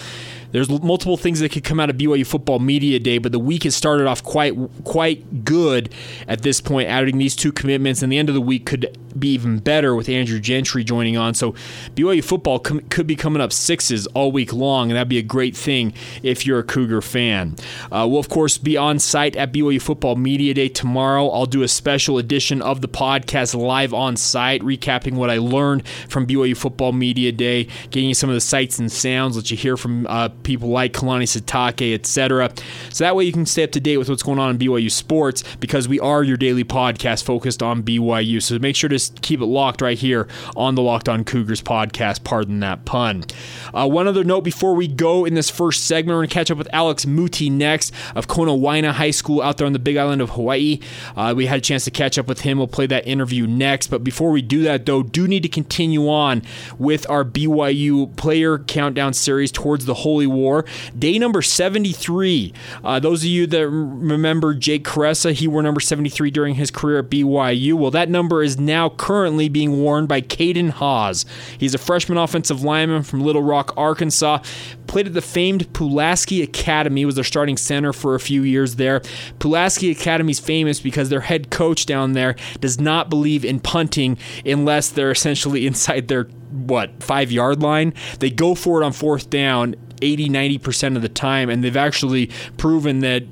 There's 0.51 0.69
multiple 0.69 1.17
things 1.17 1.39
that 1.39 1.51
could 1.51 1.63
come 1.63 1.79
out 1.79 1.89
of 1.89 1.97
BYU 1.97 2.25
football 2.25 2.59
media 2.59 2.99
day, 2.99 3.17
but 3.17 3.31
the 3.31 3.39
week 3.39 3.63
has 3.63 3.75
started 3.75 4.07
off 4.07 4.23
quite 4.23 4.55
quite 4.83 5.43
good 5.45 5.93
at 6.27 6.41
this 6.41 6.61
point, 6.61 6.89
adding 6.89 7.17
these 7.17 7.35
two 7.35 7.51
commitments, 7.51 8.01
and 8.01 8.11
the 8.11 8.17
end 8.17 8.29
of 8.29 8.35
the 8.35 8.41
week 8.41 8.65
could 8.65 8.97
be 9.17 9.29
even 9.29 9.59
better 9.59 9.95
with 9.95 10.09
Andrew 10.09 10.39
Gentry 10.39 10.83
joining 10.83 11.17
on. 11.17 11.33
So 11.33 11.53
BYU 11.95 12.23
football 12.23 12.59
com- 12.59 12.81
could 12.81 13.07
be 13.07 13.15
coming 13.15 13.41
up 13.41 13.51
sixes 13.51 14.07
all 14.07 14.31
week 14.31 14.53
long, 14.53 14.89
and 14.89 14.95
that'd 14.95 15.09
be 15.09 15.17
a 15.17 15.23
great 15.23 15.55
thing 15.55 15.93
if 16.23 16.45
you're 16.45 16.59
a 16.59 16.63
Cougar 16.63 17.01
fan. 17.01 17.55
Uh, 17.91 18.07
we'll 18.09 18.19
of 18.19 18.29
course 18.29 18.57
be 18.57 18.77
on 18.77 18.99
site 18.99 19.35
at 19.35 19.51
BYU 19.51 19.81
football 19.81 20.15
media 20.15 20.53
day 20.53 20.69
tomorrow. 20.69 21.29
I'll 21.29 21.45
do 21.45 21.63
a 21.63 21.67
special 21.67 22.17
edition 22.17 22.61
of 22.61 22.81
the 22.81 22.87
podcast 22.87 23.55
live 23.55 23.93
on 23.93 24.15
site, 24.17 24.61
recapping 24.61 25.13
what 25.13 25.29
I 25.29 25.37
learned 25.37 25.87
from 26.09 26.27
BYU 26.27 26.55
football 26.55 26.91
media 26.91 27.31
day, 27.31 27.65
getting 27.91 28.09
you 28.09 28.15
some 28.15 28.29
of 28.29 28.35
the 28.35 28.41
sights 28.41 28.79
and 28.79 28.91
sounds, 28.91 29.35
let 29.35 29.51
you 29.51 29.57
hear 29.57 29.77
from 29.77 30.05
uh, 30.07 30.29
people 30.47 30.69
like 30.69 30.93
Kalani 30.93 31.23
Sitake, 31.23 31.93
etc. 31.93 32.49
So 32.89 33.03
that 33.03 33.17
way 33.17 33.25
you 33.25 33.33
can 33.33 33.45
stay 33.45 33.63
up 33.63 33.71
to 33.71 33.81
date 33.81 33.97
with 33.97 34.09
what's 34.09 34.23
going 34.23 34.39
on 34.39 34.49
in 34.51 34.57
BYU 34.57 34.89
sports 34.89 35.43
because 35.59 35.89
we 35.89 35.99
are 35.99 36.23
your 36.23 36.37
daily 36.37 36.63
podcast 36.63 37.23
focused 37.23 37.61
on 37.61 37.83
BYU. 37.83 38.41
So 38.41 38.57
make 38.57 38.77
sure 38.77 38.89
to 38.89 39.11
keep 39.21 39.41
it 39.41 39.45
locked 39.45 39.81
right 39.81 39.97
here 39.97 40.27
on 40.55 40.75
the 40.75 40.81
Locked 40.81 41.09
On 41.09 41.25
Cougars 41.25 41.61
podcast. 41.61 42.23
Pardon 42.23 42.61
that 42.61 42.85
pun. 42.85 43.25
Uh, 43.73 43.87
one 43.89 44.07
other 44.07 44.23
note 44.23 44.41
before 44.41 44.73
we 44.73 44.87
go 44.87 45.25
in 45.25 45.33
this 45.33 45.49
first 45.49 45.85
segment, 45.85 46.15
we're 46.15 46.21
going 46.21 46.29
to 46.29 46.33
catch 46.33 46.49
up 46.49 46.57
with 46.57 46.69
Alex 46.71 47.05
Muti 47.05 47.49
next 47.49 47.93
of 48.15 48.27
Konawaena 48.27 48.93
High 48.93 49.11
School 49.11 49.41
out 49.41 49.57
there 49.57 49.67
on 49.67 49.73
the 49.73 49.79
Big 49.79 49.97
Island 49.97 50.21
of 50.21 50.29
Hawaii. 50.31 50.79
Uh, 51.17 51.33
we 51.35 51.47
had 51.47 51.57
a 51.57 51.61
chance 51.61 51.83
to 51.83 51.91
catch 51.91 52.17
up 52.17 52.27
with 52.27 52.41
him. 52.41 52.57
We'll 52.57 52.67
play 52.67 52.87
that 52.87 53.05
interview 53.05 53.45
next. 53.45 53.87
But 53.87 54.01
before 54.05 54.31
we 54.31 54.41
do 54.41 54.63
that, 54.63 54.85
though, 54.85 55.03
do 55.03 55.27
need 55.27 55.43
to 55.43 55.49
continue 55.49 56.07
on 56.09 56.41
with 56.79 57.07
our 57.09 57.25
BYU 57.25 58.15
player 58.15 58.59
countdown 58.59 59.11
series 59.11 59.51
towards 59.51 59.85
the 59.85 59.93
Holy 59.93 60.27
War. 60.37 60.65
Day 60.97 61.19
number 61.19 61.41
73. 61.41 62.53
Uh, 62.83 62.99
those 62.99 63.23
of 63.23 63.29
you 63.29 63.47
that 63.47 63.67
remember 63.67 64.53
Jake 64.53 64.83
Kuresa, 64.83 65.33
he 65.33 65.47
wore 65.47 65.61
number 65.61 65.79
73 65.79 66.31
during 66.31 66.55
his 66.55 66.71
career 66.71 66.99
at 66.99 67.09
BYU. 67.09 67.73
Well, 67.73 67.91
that 67.91 68.09
number 68.09 68.43
is 68.43 68.59
now 68.59 68.89
currently 68.89 69.49
being 69.49 69.81
worn 69.81 70.05
by 70.05 70.21
Caden 70.21 70.71
Haws. 70.71 71.25
He's 71.57 71.73
a 71.73 71.77
freshman 71.77 72.17
offensive 72.17 72.63
lineman 72.63 73.03
from 73.03 73.21
Little 73.21 73.43
Rock, 73.43 73.73
Arkansas. 73.77 74.39
Played 74.87 75.07
at 75.07 75.13
the 75.13 75.21
famed 75.21 75.71
Pulaski 75.73 76.41
Academy, 76.41 77.05
was 77.05 77.15
their 77.15 77.23
starting 77.23 77.57
center 77.57 77.91
for 77.91 78.15
a 78.15 78.19
few 78.19 78.43
years 78.43 78.75
there. 78.75 79.01
Pulaski 79.39 79.91
Academy 79.91 80.31
is 80.31 80.39
famous 80.39 80.79
because 80.79 81.09
their 81.09 81.21
head 81.21 81.49
coach 81.49 81.85
down 81.85 82.13
there 82.13 82.35
does 82.61 82.79
not 82.79 83.09
believe 83.09 83.43
in 83.43 83.59
punting 83.59 84.17
unless 84.45 84.89
they're 84.89 85.11
essentially 85.11 85.67
inside 85.67 86.07
their 86.07 86.27
what 86.57 87.03
five 87.03 87.31
yard 87.31 87.61
line. 87.61 87.93
They 88.19 88.29
go 88.29 88.55
for 88.55 88.81
it 88.81 88.85
on 88.85 88.93
fourth 88.93 89.29
down 89.29 89.75
80 90.01 90.29
90% 90.29 90.95
of 90.95 91.01
the 91.01 91.09
time 91.09 91.49
and 91.49 91.63
they've 91.63 91.77
actually 91.77 92.29
proven 92.57 92.99
that 92.99 93.23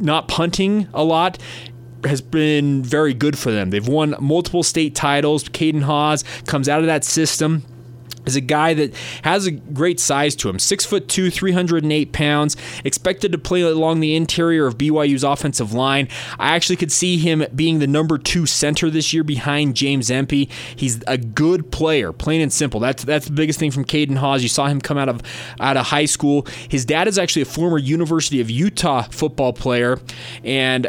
not 0.00 0.28
punting 0.28 0.88
a 0.94 1.04
lot 1.04 1.38
has 2.04 2.20
been 2.20 2.82
very 2.82 3.14
good 3.14 3.38
for 3.38 3.52
them. 3.52 3.70
They've 3.70 3.86
won 3.86 4.16
multiple 4.20 4.62
state 4.62 4.94
titles. 4.94 5.44
Caden 5.44 5.82
Haws 5.82 6.24
comes 6.46 6.68
out 6.68 6.80
of 6.80 6.86
that 6.86 7.04
system 7.04 7.62
is 8.26 8.36
a 8.36 8.40
guy 8.40 8.74
that 8.74 8.94
has 9.22 9.46
a 9.46 9.50
great 9.50 10.00
size 10.00 10.36
to 10.36 10.48
him. 10.48 10.58
Six 10.58 10.84
foot 10.84 11.08
two, 11.08 11.30
308 11.30 12.12
pounds, 12.12 12.56
expected 12.84 13.32
to 13.32 13.38
play 13.38 13.62
along 13.62 14.00
the 14.00 14.14
interior 14.14 14.66
of 14.66 14.78
BYU's 14.78 15.24
offensive 15.24 15.72
line. 15.72 16.08
I 16.38 16.54
actually 16.54 16.76
could 16.76 16.92
see 16.92 17.18
him 17.18 17.44
being 17.54 17.78
the 17.78 17.86
number 17.86 18.18
two 18.18 18.46
center 18.46 18.90
this 18.90 19.12
year 19.12 19.24
behind 19.24 19.76
James 19.76 20.10
Empey. 20.10 20.48
He's 20.74 21.02
a 21.06 21.18
good 21.18 21.70
player, 21.70 22.12
plain 22.12 22.40
and 22.40 22.52
simple. 22.52 22.80
That's 22.80 23.04
that's 23.04 23.26
the 23.26 23.32
biggest 23.32 23.58
thing 23.58 23.70
from 23.70 23.84
Caden 23.84 24.16
Haws. 24.16 24.42
You 24.42 24.48
saw 24.48 24.66
him 24.66 24.80
come 24.80 24.98
out 24.98 25.08
of 25.08 25.22
out 25.60 25.76
of 25.76 25.86
high 25.86 26.06
school. 26.06 26.46
His 26.68 26.84
dad 26.84 27.08
is 27.08 27.18
actually 27.18 27.42
a 27.42 27.46
former 27.46 27.78
University 27.78 28.40
of 28.40 28.50
Utah 28.50 29.02
football 29.02 29.52
player, 29.52 29.98
and 30.44 30.88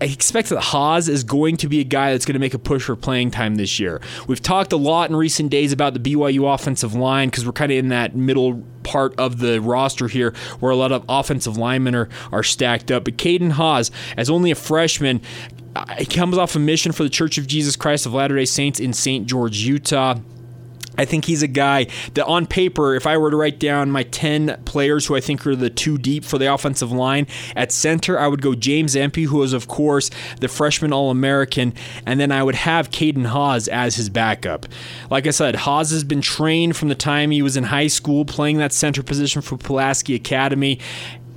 I 0.00 0.04
expect 0.04 0.48
that 0.50 0.60
Haws 0.60 1.08
is 1.08 1.24
going 1.24 1.56
to 1.58 1.68
be 1.68 1.80
a 1.80 1.84
guy 1.84 2.12
that's 2.12 2.24
going 2.24 2.34
to 2.34 2.40
make 2.40 2.54
a 2.54 2.58
push 2.58 2.84
for 2.84 2.94
playing 2.94 3.32
time 3.32 3.56
this 3.56 3.80
year. 3.80 4.00
We've 4.28 4.42
talked 4.42 4.72
a 4.72 4.76
lot 4.76 5.10
in 5.10 5.16
recent 5.16 5.50
days 5.50 5.72
about 5.72 5.94
the 5.94 6.00
BYU 6.00 6.52
offensive 6.52 6.94
line 6.94 7.28
because 7.28 7.44
we're 7.44 7.52
kind 7.52 7.72
of 7.72 7.78
in 7.78 7.88
that 7.88 8.14
middle 8.14 8.62
part 8.84 9.18
of 9.18 9.40
the 9.40 9.60
roster 9.60 10.06
here 10.06 10.32
where 10.60 10.70
a 10.70 10.76
lot 10.76 10.92
of 10.92 11.04
offensive 11.08 11.56
linemen 11.56 11.94
are, 11.94 12.08
are 12.30 12.44
stacked 12.44 12.92
up. 12.92 13.04
But 13.04 13.16
Caden 13.16 13.52
Haws, 13.52 13.90
as 14.16 14.30
only 14.30 14.52
a 14.52 14.54
freshman, 14.54 15.20
he 15.98 16.06
comes 16.06 16.38
off 16.38 16.54
a 16.54 16.58
mission 16.60 16.92
for 16.92 17.02
the 17.02 17.10
Church 17.10 17.36
of 17.36 17.46
Jesus 17.46 17.74
Christ 17.74 18.06
of 18.06 18.14
Latter 18.14 18.36
day 18.36 18.44
Saints 18.44 18.78
in 18.78 18.92
St. 18.92 19.26
George, 19.26 19.58
Utah. 19.58 20.16
I 20.98 21.04
think 21.04 21.24
he's 21.24 21.42
a 21.42 21.48
guy 21.48 21.86
that, 22.14 22.26
on 22.26 22.46
paper, 22.46 22.94
if 22.94 23.06
I 23.06 23.16
were 23.16 23.30
to 23.30 23.36
write 23.36 23.58
down 23.58 23.90
my 23.90 24.02
10 24.02 24.62
players 24.64 25.06
who 25.06 25.16
I 25.16 25.20
think 25.20 25.46
are 25.46 25.56
the 25.56 25.70
two 25.70 25.96
deep 25.96 26.24
for 26.24 26.36
the 26.36 26.52
offensive 26.52 26.92
line, 26.92 27.26
at 27.56 27.72
center, 27.72 28.18
I 28.18 28.26
would 28.26 28.42
go 28.42 28.54
James 28.54 28.96
Empey, 28.96 29.24
who 29.24 29.42
is, 29.42 29.52
of 29.52 29.68
course, 29.68 30.10
the 30.40 30.48
freshman 30.48 30.92
All 30.92 31.10
American, 31.10 31.72
and 32.04 32.18
then 32.18 32.32
I 32.32 32.42
would 32.42 32.56
have 32.56 32.90
Caden 32.90 33.26
Haws 33.26 33.68
as 33.68 33.96
his 33.96 34.10
backup. 34.10 34.66
Like 35.10 35.26
I 35.26 35.30
said, 35.30 35.54
Haws 35.54 35.90
has 35.90 36.04
been 36.04 36.20
trained 36.20 36.76
from 36.76 36.88
the 36.88 36.94
time 36.94 37.30
he 37.30 37.42
was 37.42 37.56
in 37.56 37.64
high 37.64 37.86
school 37.86 38.24
playing 38.24 38.58
that 38.58 38.72
center 38.72 39.02
position 39.02 39.40
for 39.40 39.56
Pulaski 39.56 40.14
Academy 40.14 40.80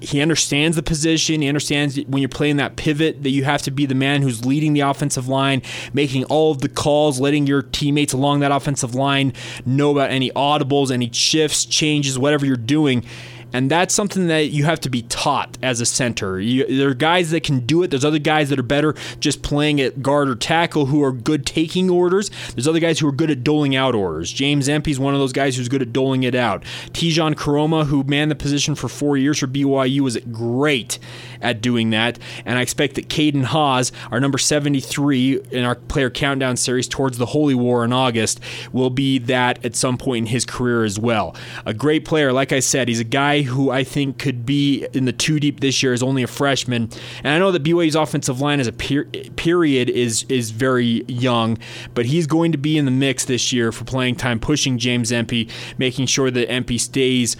he 0.01 0.19
understands 0.19 0.75
the 0.75 0.83
position. 0.83 1.41
He 1.41 1.47
understands 1.47 1.99
when 2.07 2.21
you're 2.21 2.29
playing 2.29 2.57
that 2.57 2.75
pivot 2.75 3.23
that 3.23 3.29
you 3.29 3.43
have 3.43 3.61
to 3.63 3.71
be 3.71 3.85
the 3.85 3.95
man 3.95 4.21
who's 4.21 4.45
leading 4.45 4.73
the 4.73 4.81
offensive 4.81 5.27
line, 5.27 5.61
making 5.93 6.25
all 6.25 6.51
of 6.51 6.61
the 6.61 6.69
calls, 6.69 7.19
letting 7.19 7.45
your 7.45 7.61
teammates 7.61 8.11
along 8.11 8.39
that 8.39 8.51
offensive 8.51 8.95
line 8.95 9.33
know 9.65 9.91
about 9.91 10.09
any 10.09 10.31
audibles, 10.31 10.91
any 10.91 11.11
shifts, 11.11 11.65
changes, 11.65 12.17
whatever 12.17 12.45
you're 12.45 12.57
doing 12.57 13.05
And 13.53 13.69
that's 13.69 13.93
something 13.93 14.27
that 14.27 14.47
you 14.47 14.65
have 14.65 14.79
to 14.81 14.89
be 14.89 15.03
taught 15.03 15.57
as 15.61 15.81
a 15.81 15.85
center. 15.85 16.39
You, 16.39 16.65
there 16.65 16.89
are 16.89 16.93
guys 16.93 17.31
that 17.31 17.43
can 17.43 17.61
do 17.61 17.83
it. 17.83 17.89
There's 17.89 18.05
other 18.05 18.19
guys 18.19 18.49
that 18.49 18.59
are 18.59 18.63
better 18.63 18.95
just 19.19 19.41
playing 19.41 19.81
at 19.81 20.01
guard 20.01 20.29
or 20.29 20.35
tackle 20.35 20.87
who 20.87 21.03
are 21.03 21.11
good 21.11 21.45
taking 21.45 21.89
orders. 21.89 22.29
There's 22.55 22.67
other 22.67 22.79
guys 22.79 22.99
who 22.99 23.07
are 23.07 23.13
good 23.13 23.31
at 23.31 23.43
doling 23.43 23.75
out 23.75 23.95
orders. 23.95 24.31
James 24.31 24.69
Empey's 24.69 24.99
one 24.99 25.13
of 25.13 25.19
those 25.19 25.33
guys 25.33 25.57
who's 25.57 25.69
good 25.69 25.81
at 25.81 25.93
doling 25.93 26.23
it 26.23 26.35
out. 26.35 26.63
Tejan 26.91 27.35
Koroma, 27.35 27.85
who 27.85 28.03
manned 28.03 28.31
the 28.31 28.35
position 28.35 28.75
for 28.75 28.87
four 28.87 29.17
years 29.17 29.39
for 29.39 29.47
BYU, 29.47 30.01
was 30.01 30.17
great 30.31 30.99
at 31.41 31.61
doing 31.61 31.89
that. 31.91 32.19
And 32.45 32.57
I 32.57 32.61
expect 32.61 32.95
that 32.95 33.09
Caden 33.09 33.45
Haws, 33.45 33.91
our 34.11 34.19
number 34.19 34.37
73 34.37 35.41
in 35.51 35.63
our 35.63 35.75
player 35.75 36.09
countdown 36.09 36.57
series 36.57 36.87
towards 36.87 37.17
the 37.17 37.27
Holy 37.27 37.55
War 37.55 37.83
in 37.83 37.93
August, 37.93 38.39
will 38.71 38.89
be 38.89 39.17
that 39.19 39.63
at 39.65 39.75
some 39.75 39.97
point 39.97 40.27
in 40.27 40.31
his 40.31 40.45
career 40.45 40.83
as 40.83 40.99
well. 40.99 41.35
A 41.65 41.73
great 41.73 42.05
player, 42.05 42.31
like 42.31 42.51
I 42.51 42.59
said, 42.59 42.87
he's 42.87 42.99
a 42.99 43.05
guy 43.05 43.40
who 43.43 43.69
I 43.69 43.83
think 43.83 44.17
could 44.17 44.45
be 44.45 44.87
in 44.93 45.05
the 45.05 45.11
two 45.11 45.39
deep 45.39 45.59
this 45.59 45.81
year 45.81 45.93
is 45.93 46.03
only 46.03 46.23
a 46.23 46.27
freshman. 46.27 46.89
And 47.23 47.27
I 47.27 47.39
know 47.39 47.51
that 47.51 47.63
BYU's 47.63 47.95
offensive 47.95 48.41
line 48.41 48.59
as 48.59 48.67
a 48.67 48.73
per- 48.73 49.05
period 49.35 49.89
is 49.89 50.23
is 50.29 50.51
very 50.51 51.03
young, 51.07 51.57
but 51.93 52.05
he's 52.05 52.27
going 52.27 52.51
to 52.51 52.57
be 52.57 52.77
in 52.77 52.85
the 52.85 52.91
mix 52.91 53.25
this 53.25 53.51
year 53.51 53.71
for 53.71 53.85
playing 53.85 54.15
time, 54.15 54.39
pushing 54.39 54.77
James 54.77 55.11
Empey, 55.11 55.49
making 55.77 56.05
sure 56.05 56.31
that 56.31 56.49
Empey 56.49 56.77
stays 56.77 57.35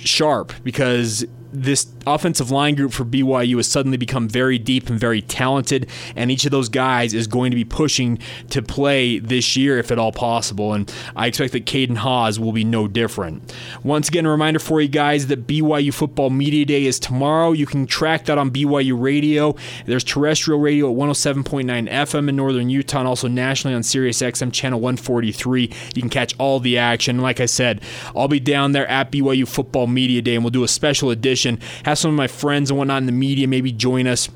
sharp 0.00 0.52
because 0.64 1.24
this 1.52 1.86
offensive 2.06 2.50
line 2.50 2.74
group 2.74 2.92
for 2.92 3.04
BYU 3.04 3.56
has 3.56 3.68
suddenly 3.68 3.96
become 3.96 4.28
very 4.28 4.58
deep 4.58 4.88
and 4.88 4.98
very 4.98 5.22
talented, 5.22 5.88
and 6.14 6.30
each 6.30 6.44
of 6.44 6.50
those 6.50 6.68
guys 6.68 7.14
is 7.14 7.26
going 7.26 7.50
to 7.50 7.56
be 7.56 7.64
pushing 7.64 8.18
to 8.50 8.62
play 8.62 9.18
this 9.18 9.56
year 9.56 9.78
if 9.78 9.90
at 9.90 9.98
all 9.98 10.12
possible. 10.12 10.72
And 10.72 10.92
I 11.14 11.26
expect 11.26 11.52
that 11.52 11.66
Caden 11.66 11.96
Haws 11.96 12.38
will 12.38 12.52
be 12.52 12.64
no 12.64 12.88
different. 12.88 13.54
Once 13.82 14.08
again, 14.08 14.26
a 14.26 14.30
reminder 14.30 14.58
for 14.58 14.80
you 14.80 14.88
guys 14.88 15.26
that 15.26 15.46
BYU 15.46 15.92
Football 15.92 16.30
Media 16.30 16.64
Day 16.64 16.84
is 16.84 16.98
tomorrow. 16.98 17.52
You 17.52 17.66
can 17.66 17.86
track 17.86 18.26
that 18.26 18.38
on 18.38 18.50
BYU 18.50 19.00
Radio. 19.00 19.56
There's 19.84 20.04
terrestrial 20.04 20.60
radio 20.60 20.90
at 20.90 20.96
107.9 20.96 21.90
FM 21.90 22.28
in 22.28 22.36
northern 22.36 22.70
Utah 22.70 23.00
and 23.00 23.08
also 23.08 23.28
nationally 23.28 23.74
on 23.74 23.82
Sirius 23.82 24.22
XM 24.22 24.52
channel 24.52 24.80
143. 24.80 25.70
You 25.94 26.02
can 26.02 26.10
catch 26.10 26.34
all 26.38 26.60
the 26.60 26.78
action. 26.78 27.18
Like 27.18 27.40
I 27.40 27.46
said, 27.46 27.82
I'll 28.14 28.28
be 28.28 28.40
down 28.40 28.72
there 28.72 28.86
at 28.88 29.10
BYU 29.10 29.48
Football 29.48 29.86
Media 29.86 30.22
Day 30.22 30.34
and 30.34 30.44
we'll 30.44 30.50
do 30.50 30.64
a 30.64 30.68
special 30.68 31.10
edition 31.10 31.58
have 31.96 32.00
some 32.02 32.10
of 32.10 32.16
my 32.16 32.26
friends 32.28 32.70
and 32.70 32.78
whatnot 32.78 32.98
in 32.98 33.06
the 33.06 33.12
media 33.12 33.48
maybe 33.48 33.72
join 33.72 34.06
us 34.06 34.28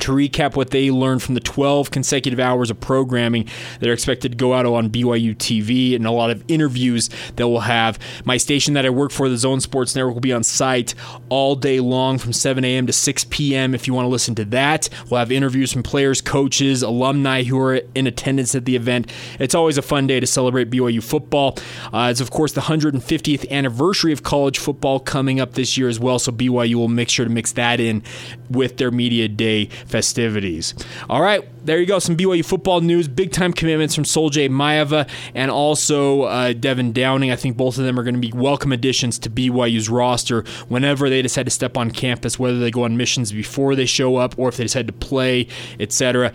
to 0.00 0.12
recap 0.12 0.56
what 0.56 0.70
they 0.70 0.90
learned 0.90 1.22
from 1.22 1.34
the 1.34 1.40
12 1.40 1.90
consecutive 1.90 2.40
hours 2.40 2.70
of 2.70 2.80
programming 2.80 3.48
that 3.80 3.88
are 3.88 3.92
expected 3.92 4.32
to 4.32 4.38
go 4.38 4.54
out 4.54 4.66
on 4.66 4.90
BYU 4.90 5.36
TV 5.36 5.94
and 5.94 6.06
a 6.06 6.10
lot 6.10 6.30
of 6.30 6.44
interviews 6.48 7.10
that 7.36 7.48
we'll 7.48 7.60
have. 7.60 7.98
My 8.24 8.36
station 8.36 8.74
that 8.74 8.86
I 8.86 8.90
work 8.90 9.10
for, 9.10 9.28
the 9.28 9.36
Zone 9.36 9.60
Sports 9.60 9.94
Network, 9.94 10.14
will 10.14 10.20
be 10.20 10.32
on 10.32 10.42
site 10.42 10.94
all 11.28 11.54
day 11.54 11.80
long 11.80 12.18
from 12.18 12.32
7 12.32 12.64
a.m. 12.64 12.86
to 12.86 12.92
6 12.92 13.24
p.m. 13.30 13.74
if 13.74 13.86
you 13.86 13.94
want 13.94 14.06
to 14.06 14.10
listen 14.10 14.34
to 14.36 14.44
that. 14.46 14.88
We'll 15.10 15.18
have 15.18 15.32
interviews 15.32 15.72
from 15.72 15.82
players, 15.82 16.20
coaches, 16.20 16.82
alumni 16.82 17.42
who 17.42 17.58
are 17.60 17.76
in 17.94 18.06
attendance 18.06 18.54
at 18.54 18.64
the 18.64 18.76
event. 18.76 19.10
It's 19.38 19.54
always 19.54 19.78
a 19.78 19.82
fun 19.82 20.06
day 20.06 20.20
to 20.20 20.26
celebrate 20.26 20.70
BYU 20.70 21.02
football. 21.02 21.58
Uh, 21.92 22.08
it's, 22.10 22.20
of 22.20 22.30
course, 22.30 22.52
the 22.52 22.62
150th 22.62 23.48
anniversary 23.50 24.12
of 24.12 24.22
college 24.22 24.58
football 24.58 25.00
coming 25.00 25.40
up 25.40 25.54
this 25.54 25.76
year 25.76 25.88
as 25.88 26.00
well, 26.00 26.18
so 26.18 26.32
BYU 26.32 26.74
will 26.74 26.88
make 26.88 27.08
sure 27.08 27.24
to 27.24 27.30
mix 27.30 27.52
that 27.52 27.80
in 27.80 28.02
with 28.50 28.76
their 28.76 28.90
media 28.90 29.28
day 29.28 29.68
festivities. 29.86 30.74
All 31.08 31.22
right, 31.22 31.48
there 31.64 31.78
you 31.78 31.86
go. 31.86 31.98
Some 31.98 32.16
BYU 32.16 32.44
football 32.44 32.80
news. 32.80 33.08
Big 33.08 33.32
time 33.32 33.52
commitments 33.52 33.94
from 33.94 34.04
Sol-Jay 34.04 34.48
Maiava 34.48 35.08
and 35.34 35.50
also 35.50 36.22
uh, 36.22 36.52
Devin 36.52 36.92
Downing. 36.92 37.30
I 37.30 37.36
think 37.36 37.56
both 37.56 37.78
of 37.78 37.84
them 37.84 37.98
are 37.98 38.02
going 38.02 38.14
to 38.14 38.20
be 38.20 38.32
welcome 38.32 38.72
additions 38.72 39.18
to 39.20 39.30
BYU's 39.30 39.88
roster 39.88 40.44
whenever 40.68 41.08
they 41.08 41.22
decide 41.22 41.44
to 41.46 41.50
step 41.50 41.76
on 41.76 41.90
campus, 41.90 42.38
whether 42.38 42.58
they 42.58 42.70
go 42.70 42.84
on 42.84 42.96
missions 42.96 43.32
before 43.32 43.74
they 43.74 43.86
show 43.86 44.16
up 44.16 44.38
or 44.38 44.48
if 44.48 44.56
they 44.56 44.64
decide 44.64 44.86
to 44.86 44.92
play, 44.92 45.46
etc. 45.78 46.32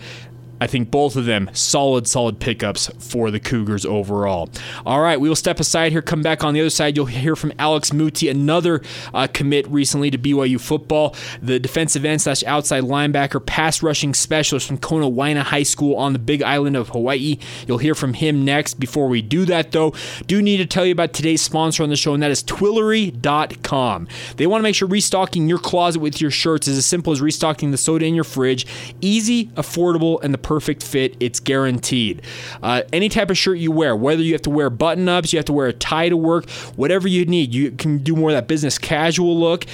I 0.60 0.66
think 0.66 0.90
both 0.90 1.16
of 1.16 1.24
them 1.24 1.50
solid, 1.52 2.06
solid 2.06 2.40
pickups 2.40 2.90
for 2.98 3.30
the 3.30 3.40
Cougars 3.40 3.84
overall. 3.84 4.48
All 4.84 5.00
right, 5.00 5.20
we 5.20 5.28
will 5.28 5.36
step 5.36 5.60
aside 5.60 5.92
here, 5.92 6.02
come 6.02 6.22
back 6.22 6.44
on 6.44 6.54
the 6.54 6.60
other 6.60 6.70
side. 6.70 6.96
You'll 6.96 7.06
hear 7.06 7.36
from 7.36 7.52
Alex 7.58 7.92
Muti, 7.92 8.28
another 8.28 8.80
uh, 9.14 9.26
commit 9.32 9.66
recently 9.68 10.10
to 10.10 10.18
BYU 10.18 10.60
football, 10.60 11.14
the 11.42 11.58
defensive 11.58 12.04
end 12.04 12.22
slash 12.22 12.42
outside 12.44 12.84
linebacker, 12.84 13.44
pass 13.44 13.82
rushing 13.82 14.14
specialist 14.14 14.66
from 14.66 14.78
Konawaena 14.78 15.42
High 15.42 15.62
School 15.62 15.96
on 15.96 16.12
the 16.12 16.18
big 16.18 16.42
island 16.42 16.76
of 16.76 16.90
Hawaii. 16.90 17.38
You'll 17.66 17.78
hear 17.78 17.94
from 17.94 18.14
him 18.14 18.44
next. 18.44 18.74
Before 18.74 19.08
we 19.08 19.22
do 19.22 19.44
that, 19.46 19.72
though, 19.72 19.94
do 20.26 20.42
need 20.42 20.58
to 20.58 20.66
tell 20.66 20.84
you 20.84 20.92
about 20.92 21.12
today's 21.12 21.42
sponsor 21.42 21.82
on 21.82 21.88
the 21.88 21.96
show, 21.96 22.14
and 22.14 22.22
that 22.22 22.30
is 22.30 22.42
Twillory.com. 22.42 24.08
They 24.36 24.46
want 24.46 24.60
to 24.60 24.62
make 24.62 24.74
sure 24.74 24.88
restocking 24.88 25.48
your 25.48 25.58
closet 25.58 26.00
with 26.00 26.20
your 26.20 26.30
shirts 26.30 26.68
is 26.68 26.78
as 26.78 26.86
simple 26.86 27.12
as 27.12 27.20
restocking 27.20 27.70
the 27.70 27.76
soda 27.76 28.04
in 28.06 28.14
your 28.14 28.24
fridge. 28.24 28.66
Easy, 29.00 29.46
affordable, 29.48 30.22
and 30.22 30.32
the 30.32 30.38
perfect 30.48 30.82
fit. 30.82 31.14
It's 31.20 31.40
guaranteed. 31.40 32.22
Uh, 32.62 32.80
any 32.90 33.10
type 33.10 33.28
of 33.28 33.36
shirt 33.36 33.58
you 33.58 33.70
wear, 33.70 33.94
whether 33.94 34.22
you 34.22 34.32
have 34.32 34.40
to 34.42 34.50
wear 34.50 34.70
button 34.70 35.06
ups, 35.06 35.30
you 35.30 35.38
have 35.38 35.44
to 35.44 35.52
wear 35.52 35.66
a 35.66 35.74
tie 35.74 36.08
to 36.08 36.16
work, 36.16 36.48
whatever 36.74 37.06
you 37.06 37.26
need, 37.26 37.52
you 37.52 37.70
can 37.72 37.98
do 37.98 38.16
more 38.16 38.30
of 38.30 38.34
that 38.34 38.48
business 38.48 38.78
casual 38.78 39.38
look. 39.38 39.66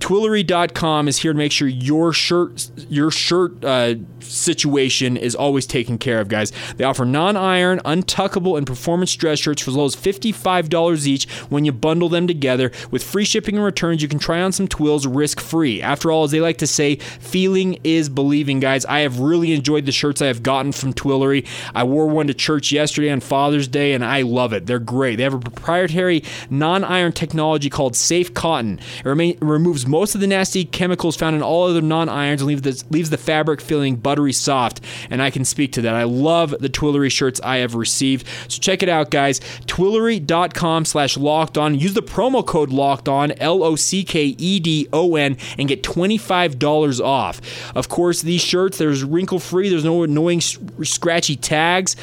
Twillory.com 0.00 1.08
is 1.08 1.18
here 1.18 1.32
to 1.32 1.38
make 1.38 1.52
sure 1.52 1.68
your 1.68 2.12
shirt 2.12 2.70
your 2.88 3.10
shirt 3.10 3.62
uh, 3.64 3.94
situation 4.20 5.16
is 5.16 5.34
always 5.34 5.66
taken 5.66 5.98
care 5.98 6.20
of, 6.20 6.28
guys. 6.28 6.52
They 6.76 6.84
offer 6.84 7.04
non-iron, 7.04 7.80
untuckable, 7.80 8.56
and 8.56 8.66
performance 8.66 9.14
dress 9.14 9.38
shirts 9.38 9.62
for 9.62 9.70
as 9.70 9.76
low 9.76 9.84
as 9.84 9.96
$55 9.96 11.06
each 11.06 11.28
when 11.50 11.64
you 11.64 11.72
bundle 11.72 12.08
them 12.08 12.26
together. 12.26 12.70
With 12.90 13.02
free 13.02 13.24
shipping 13.24 13.56
and 13.56 13.64
returns, 13.64 14.02
you 14.02 14.08
can 14.08 14.18
try 14.18 14.40
on 14.40 14.52
some 14.52 14.68
Twills 14.68 15.06
risk-free. 15.06 15.82
After 15.82 16.10
all, 16.10 16.24
as 16.24 16.30
they 16.30 16.40
like 16.40 16.58
to 16.58 16.66
say, 16.66 16.96
feeling 16.96 17.78
is 17.84 18.08
believing, 18.08 18.60
guys. 18.60 18.84
I 18.86 19.00
have 19.00 19.20
really 19.20 19.52
enjoyed 19.52 19.86
the 19.86 19.92
shirts 19.92 20.22
I 20.22 20.26
have 20.26 20.42
gotten 20.42 20.72
from 20.72 20.94
Twillory. 20.94 21.46
I 21.74 21.84
wore 21.84 22.06
one 22.06 22.26
to 22.28 22.34
church 22.34 22.72
yesterday 22.72 23.10
on 23.10 23.20
Father's 23.20 23.68
Day, 23.68 23.92
and 23.92 24.04
I 24.04 24.22
love 24.22 24.52
it. 24.52 24.66
They're 24.66 24.78
great. 24.78 25.16
They 25.16 25.24
have 25.24 25.34
a 25.34 25.38
proprietary 25.38 26.24
non-iron 26.48 27.12
technology 27.12 27.68
called 27.68 27.96
Safe 27.96 28.32
Cotton. 28.32 28.80
It 29.04 29.38
removes 29.42 29.86
most 29.90 30.14
of 30.14 30.20
the 30.20 30.26
nasty 30.26 30.64
chemicals 30.64 31.16
found 31.16 31.36
in 31.36 31.42
all 31.42 31.68
other 31.68 31.82
non-irons 31.82 32.40
and 32.40 32.48
leaves 32.48 32.62
the, 32.62 32.84
leaves 32.90 33.10
the 33.10 33.18
fabric 33.18 33.60
feeling 33.60 33.96
buttery 33.96 34.32
soft. 34.32 34.80
And 35.10 35.20
I 35.20 35.30
can 35.30 35.44
speak 35.44 35.72
to 35.72 35.82
that. 35.82 35.94
I 35.94 36.04
love 36.04 36.54
the 36.60 36.68
Twillory 36.68 37.10
shirts 37.10 37.40
I 37.42 37.58
have 37.58 37.74
received. 37.74 38.26
So 38.48 38.60
check 38.60 38.82
it 38.82 38.88
out, 38.88 39.10
guys. 39.10 39.40
Twillory.com 39.66 40.84
slash 40.84 41.16
locked 41.16 41.58
on. 41.58 41.74
Use 41.74 41.94
the 41.94 42.02
promo 42.02 42.46
code 42.46 42.70
locked 42.70 43.08
on, 43.08 43.32
L 43.32 43.62
O 43.62 43.76
C 43.76 44.04
K 44.04 44.36
E 44.38 44.60
D 44.60 44.88
O 44.92 45.16
N, 45.16 45.36
and 45.58 45.68
get 45.68 45.82
$25 45.82 47.00
off. 47.04 47.40
Of 47.74 47.88
course, 47.88 48.22
these 48.22 48.40
shirts, 48.40 48.78
there's 48.78 49.02
wrinkle 49.02 49.40
free, 49.40 49.68
there's 49.68 49.84
no 49.84 50.02
annoying 50.02 50.40
scratchy 50.40 51.36
tags. 51.36 51.96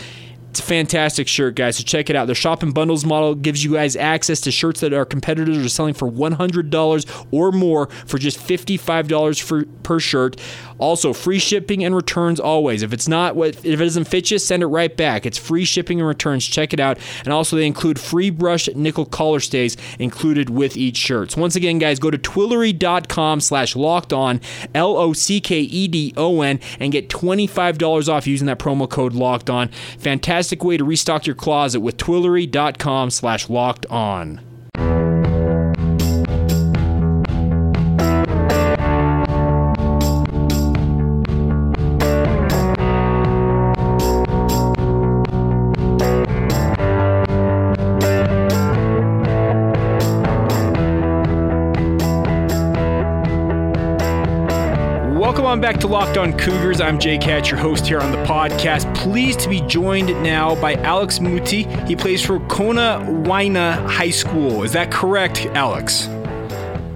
It's 0.57 0.65
a 0.65 0.69
fantastic 0.69 1.27
shirt, 1.27 1.53
guys. 1.53 1.77
So 1.77 1.83
check 1.83 2.09
it 2.09 2.15
out. 2.15 2.25
Their 2.25 2.33
shopping 2.33 2.71
bundles 2.71 3.05
model 3.05 3.35
gives 3.35 3.63
you 3.63 3.73
guys 3.73 3.95
access 3.95 4.41
to 4.41 4.49
shirts 4.49 4.79
that 4.79 4.91
our 4.91 5.05
competitors 5.05 5.59
are 5.59 5.69
selling 5.69 5.93
for 5.93 6.09
$100 6.09 7.25
or 7.29 7.51
more 7.51 7.89
for 8.07 8.17
just 8.17 8.39
$55 8.39 9.39
for, 9.39 9.65
per 9.83 9.99
shirt. 9.99 10.41
Also, 10.79 11.13
free 11.13 11.39
shipping 11.39 11.83
and 11.83 11.95
returns 11.95 12.39
always. 12.39 12.83
If 12.83 12.93
it's 12.93 13.07
not 13.07 13.35
what 13.35 13.49
if 13.49 13.65
it 13.65 13.77
doesn't 13.77 14.05
fit 14.05 14.31
you, 14.31 14.39
send 14.39 14.63
it 14.63 14.67
right 14.67 14.95
back. 14.95 15.25
It's 15.25 15.37
free 15.37 15.65
shipping 15.65 15.99
and 15.99 16.07
returns. 16.07 16.45
Check 16.45 16.73
it 16.73 16.79
out. 16.79 16.97
And 17.23 17.33
also 17.33 17.55
they 17.55 17.65
include 17.65 17.99
free 17.99 18.29
brush 18.29 18.67
nickel 18.75 19.05
collar 19.05 19.39
stays 19.39 19.77
included 19.99 20.49
with 20.49 20.77
each 20.77 20.97
shirt. 20.97 21.31
So 21.31 21.41
once 21.41 21.55
again, 21.55 21.79
guys, 21.79 21.99
go 21.99 22.11
to 22.11 22.17
twillory.com 22.17 23.41
slash 23.41 23.75
locked 23.75 24.13
on, 24.13 24.41
L-O-C-K-E-D-O-N, 24.75 26.59
and 26.79 26.91
get 26.91 27.09
$25 27.09 28.09
off 28.09 28.27
using 28.27 28.47
that 28.47 28.59
promo 28.59 28.89
code 28.89 29.13
locked 29.13 29.49
on. 29.49 29.69
Fantastic 29.99 30.63
way 30.63 30.77
to 30.77 30.83
restock 30.83 31.25
your 31.25 31.35
closet 31.35 31.79
with 31.79 31.97
twillory.com 31.97 33.09
slash 33.09 33.49
locked 33.49 33.85
on. 33.87 34.41
To 55.87 55.93
Locked 55.93 56.17
On 56.17 56.37
Cougars. 56.37 56.81
I'm 56.81 56.99
Jay 56.99 57.15
Hatch, 57.21 57.49
your 57.49 57.59
host 57.59 57.87
here 57.87 57.99
on 57.99 58.11
the 58.11 58.23
podcast. 58.23 58.93
Pleased 58.95 59.39
to 59.41 59.49
be 59.49 59.61
joined 59.61 60.07
now 60.23 60.59
by 60.59 60.73
Alex 60.75 61.19
Muti. 61.19 61.63
He 61.85 61.95
plays 61.95 62.23
for 62.23 62.39
Kona 62.47 62.99
Waina 63.25 63.85
High 63.87 64.09
School. 64.09 64.63
Is 64.63 64.73
that 64.73 64.91
correct, 64.91 65.45
Alex? 65.47 66.07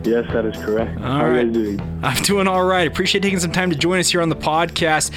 Yes, 0.03 0.25
that 0.33 0.45
is 0.45 0.55
correct. 0.63 0.97
All 0.97 1.03
How 1.03 1.25
right. 1.25 1.37
are 1.37 1.45
you 1.45 1.51
doing? 1.51 1.99
I'm 2.03 2.21
doing 2.23 2.47
all 2.47 2.65
right. 2.65 2.87
Appreciate 2.87 3.21
taking 3.21 3.39
some 3.39 3.51
time 3.51 3.69
to 3.69 3.75
join 3.75 3.99
us 3.99 4.09
here 4.09 4.21
on 4.21 4.29
the 4.29 4.35
podcast. 4.35 5.11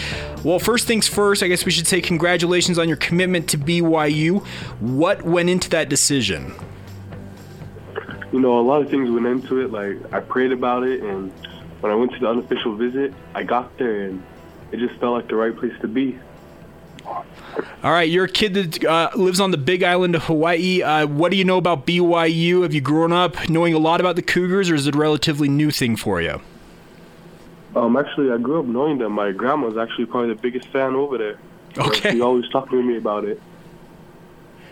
Well, 0.44 0.58
first 0.58 0.86
things 0.86 1.08
first, 1.08 1.42
I 1.42 1.48
guess 1.48 1.64
we 1.64 1.72
should 1.72 1.86
say 1.86 2.00
congratulations 2.00 2.78
on 2.78 2.88
your 2.88 2.98
commitment 2.98 3.48
to 3.50 3.58
BYU. 3.58 4.44
What 4.80 5.22
went 5.22 5.50
into 5.50 5.70
that 5.70 5.88
decision? 5.88 6.54
you 8.32 8.40
know, 8.40 8.58
a 8.58 8.62
lot 8.62 8.82
of 8.82 8.90
things 8.90 9.08
went 9.08 9.26
into 9.26 9.60
it. 9.60 9.70
Like 9.70 10.12
I 10.12 10.18
prayed 10.18 10.50
about 10.50 10.82
it, 10.82 11.02
and 11.04 11.32
when 11.84 11.92
I 11.92 11.96
went 11.96 12.12
to 12.12 12.18
the 12.18 12.30
unofficial 12.30 12.76
visit, 12.76 13.12
I 13.34 13.42
got 13.42 13.76
there, 13.76 14.04
and 14.04 14.22
it 14.72 14.78
just 14.78 14.98
felt 15.00 15.12
like 15.12 15.28
the 15.28 15.36
right 15.36 15.54
place 15.54 15.74
to 15.82 15.86
be. 15.86 16.18
All 17.04 17.92
right, 17.92 18.08
you're 18.08 18.24
a 18.24 18.28
kid 18.28 18.54
that 18.54 18.82
uh, 18.82 19.10
lives 19.14 19.38
on 19.38 19.50
the 19.50 19.58
Big 19.58 19.82
Island 19.82 20.14
of 20.14 20.22
Hawaii. 20.22 20.80
Uh, 20.80 21.06
what 21.06 21.30
do 21.30 21.36
you 21.36 21.44
know 21.44 21.58
about 21.58 21.86
BYU? 21.86 22.62
Have 22.62 22.72
you 22.72 22.80
grown 22.80 23.12
up 23.12 23.50
knowing 23.50 23.74
a 23.74 23.78
lot 23.78 24.00
about 24.00 24.16
the 24.16 24.22
Cougars, 24.22 24.70
or 24.70 24.74
is 24.74 24.86
it 24.86 24.94
a 24.94 24.98
relatively 24.98 25.46
new 25.46 25.70
thing 25.70 25.94
for 25.94 26.22
you? 26.22 26.40
Um, 27.76 27.98
actually, 27.98 28.32
I 28.32 28.38
grew 28.38 28.60
up 28.60 28.64
knowing 28.64 28.96
them. 28.96 29.12
My 29.12 29.32
grandma's 29.32 29.76
actually 29.76 30.06
probably 30.06 30.32
the 30.32 30.40
biggest 30.40 30.68
fan 30.68 30.94
over 30.94 31.18
there. 31.18 31.38
Okay. 31.76 32.12
She 32.12 32.22
always 32.22 32.48
talking 32.48 32.78
to 32.78 32.82
me 32.82 32.96
about 32.96 33.26
it. 33.26 33.42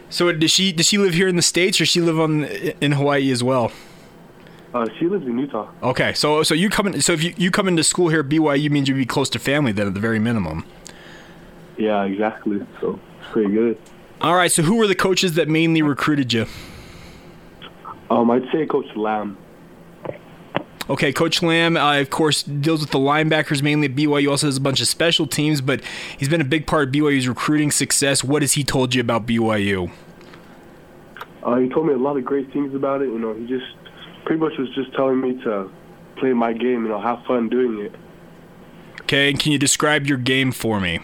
So 0.08 0.32
does 0.32 0.50
she 0.50 0.72
does 0.72 0.86
she 0.86 0.96
live 0.96 1.12
here 1.12 1.28
in 1.28 1.36
the 1.36 1.42
states, 1.42 1.78
or 1.78 1.84
she 1.84 2.00
live 2.00 2.18
on 2.18 2.44
in 2.44 2.92
Hawaii 2.92 3.30
as 3.30 3.44
well? 3.44 3.70
Uh, 4.74 4.86
she 4.98 5.06
lives 5.06 5.26
in 5.26 5.38
Utah. 5.38 5.70
Okay, 5.82 6.14
so 6.14 6.42
so 6.42 6.54
you 6.54 6.70
come 6.70 6.86
in, 6.86 7.02
so 7.02 7.12
if 7.12 7.22
you, 7.22 7.34
you 7.36 7.50
come 7.50 7.68
into 7.68 7.84
school 7.84 8.08
here 8.08 8.20
at 8.20 8.28
BYU 8.28 8.70
means 8.70 8.88
you'd 8.88 8.94
be 8.94 9.04
close 9.04 9.28
to 9.30 9.38
family 9.38 9.72
then 9.72 9.86
at 9.86 9.94
the 9.94 10.00
very 10.00 10.18
minimum. 10.18 10.64
Yeah, 11.76 12.04
exactly. 12.04 12.64
So 12.80 12.98
it's 13.20 13.32
pretty 13.32 13.52
good. 13.52 13.78
All 14.20 14.34
right, 14.34 14.50
so 14.50 14.62
who 14.62 14.76
were 14.76 14.86
the 14.86 14.94
coaches 14.94 15.34
that 15.34 15.48
mainly 15.48 15.82
recruited 15.82 16.32
you? 16.32 16.46
Um, 18.08 18.30
I'd 18.30 18.44
say 18.52 18.66
Coach 18.66 18.94
Lamb. 18.94 19.36
Okay, 20.88 21.12
Coach 21.12 21.42
Lamb, 21.42 21.76
uh, 21.76 22.00
of 22.00 22.10
course, 22.10 22.42
deals 22.42 22.80
with 22.80 22.90
the 22.90 22.98
linebackers 22.98 23.62
mainly 23.62 23.86
at 23.86 23.94
BYU. 23.94 24.30
Also 24.30 24.46
has 24.46 24.56
a 24.56 24.60
bunch 24.60 24.80
of 24.80 24.88
special 24.88 25.26
teams, 25.26 25.60
but 25.60 25.80
he's 26.18 26.28
been 26.28 26.40
a 26.40 26.44
big 26.44 26.66
part 26.66 26.88
of 26.88 26.94
BYU's 26.94 27.28
recruiting 27.28 27.70
success. 27.70 28.22
What 28.22 28.42
has 28.42 28.52
he 28.52 28.64
told 28.64 28.94
you 28.94 29.00
about 29.00 29.26
BYU? 29.26 29.90
Uh, 31.42 31.56
he 31.56 31.68
told 31.68 31.86
me 31.86 31.94
a 31.94 31.98
lot 31.98 32.16
of 32.16 32.24
great 32.24 32.52
things 32.52 32.74
about 32.74 33.02
it. 33.02 33.06
You 33.06 33.18
know, 33.18 33.34
he 33.34 33.46
just 33.46 33.64
pretty 34.24 34.40
much 34.40 34.56
was 34.58 34.68
just 34.74 34.92
telling 34.94 35.20
me 35.20 35.42
to 35.44 35.70
play 36.16 36.32
my 36.32 36.52
game. 36.52 36.84
You 36.84 36.88
know, 36.88 37.00
have 37.00 37.24
fun 37.26 37.48
doing 37.48 37.84
it. 37.84 37.94
Okay, 39.02 39.30
and 39.30 39.38
can 39.38 39.52
you 39.52 39.58
describe 39.58 40.06
your 40.06 40.18
game 40.18 40.52
for 40.52 40.80
me? 40.80 41.00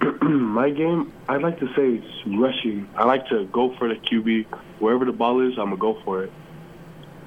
my 0.22 0.70
game, 0.70 1.12
I'd 1.28 1.42
like 1.42 1.58
to 1.60 1.66
say 1.74 1.94
it's 1.94 2.26
rushing. 2.26 2.88
I 2.96 3.04
like 3.04 3.26
to 3.28 3.46
go 3.46 3.74
for 3.76 3.88
the 3.88 3.96
QB. 3.96 4.46
Wherever 4.78 5.04
the 5.04 5.12
ball 5.12 5.40
is, 5.40 5.58
I'm 5.58 5.66
gonna 5.66 5.76
go 5.76 6.00
for 6.04 6.24
it. 6.24 6.32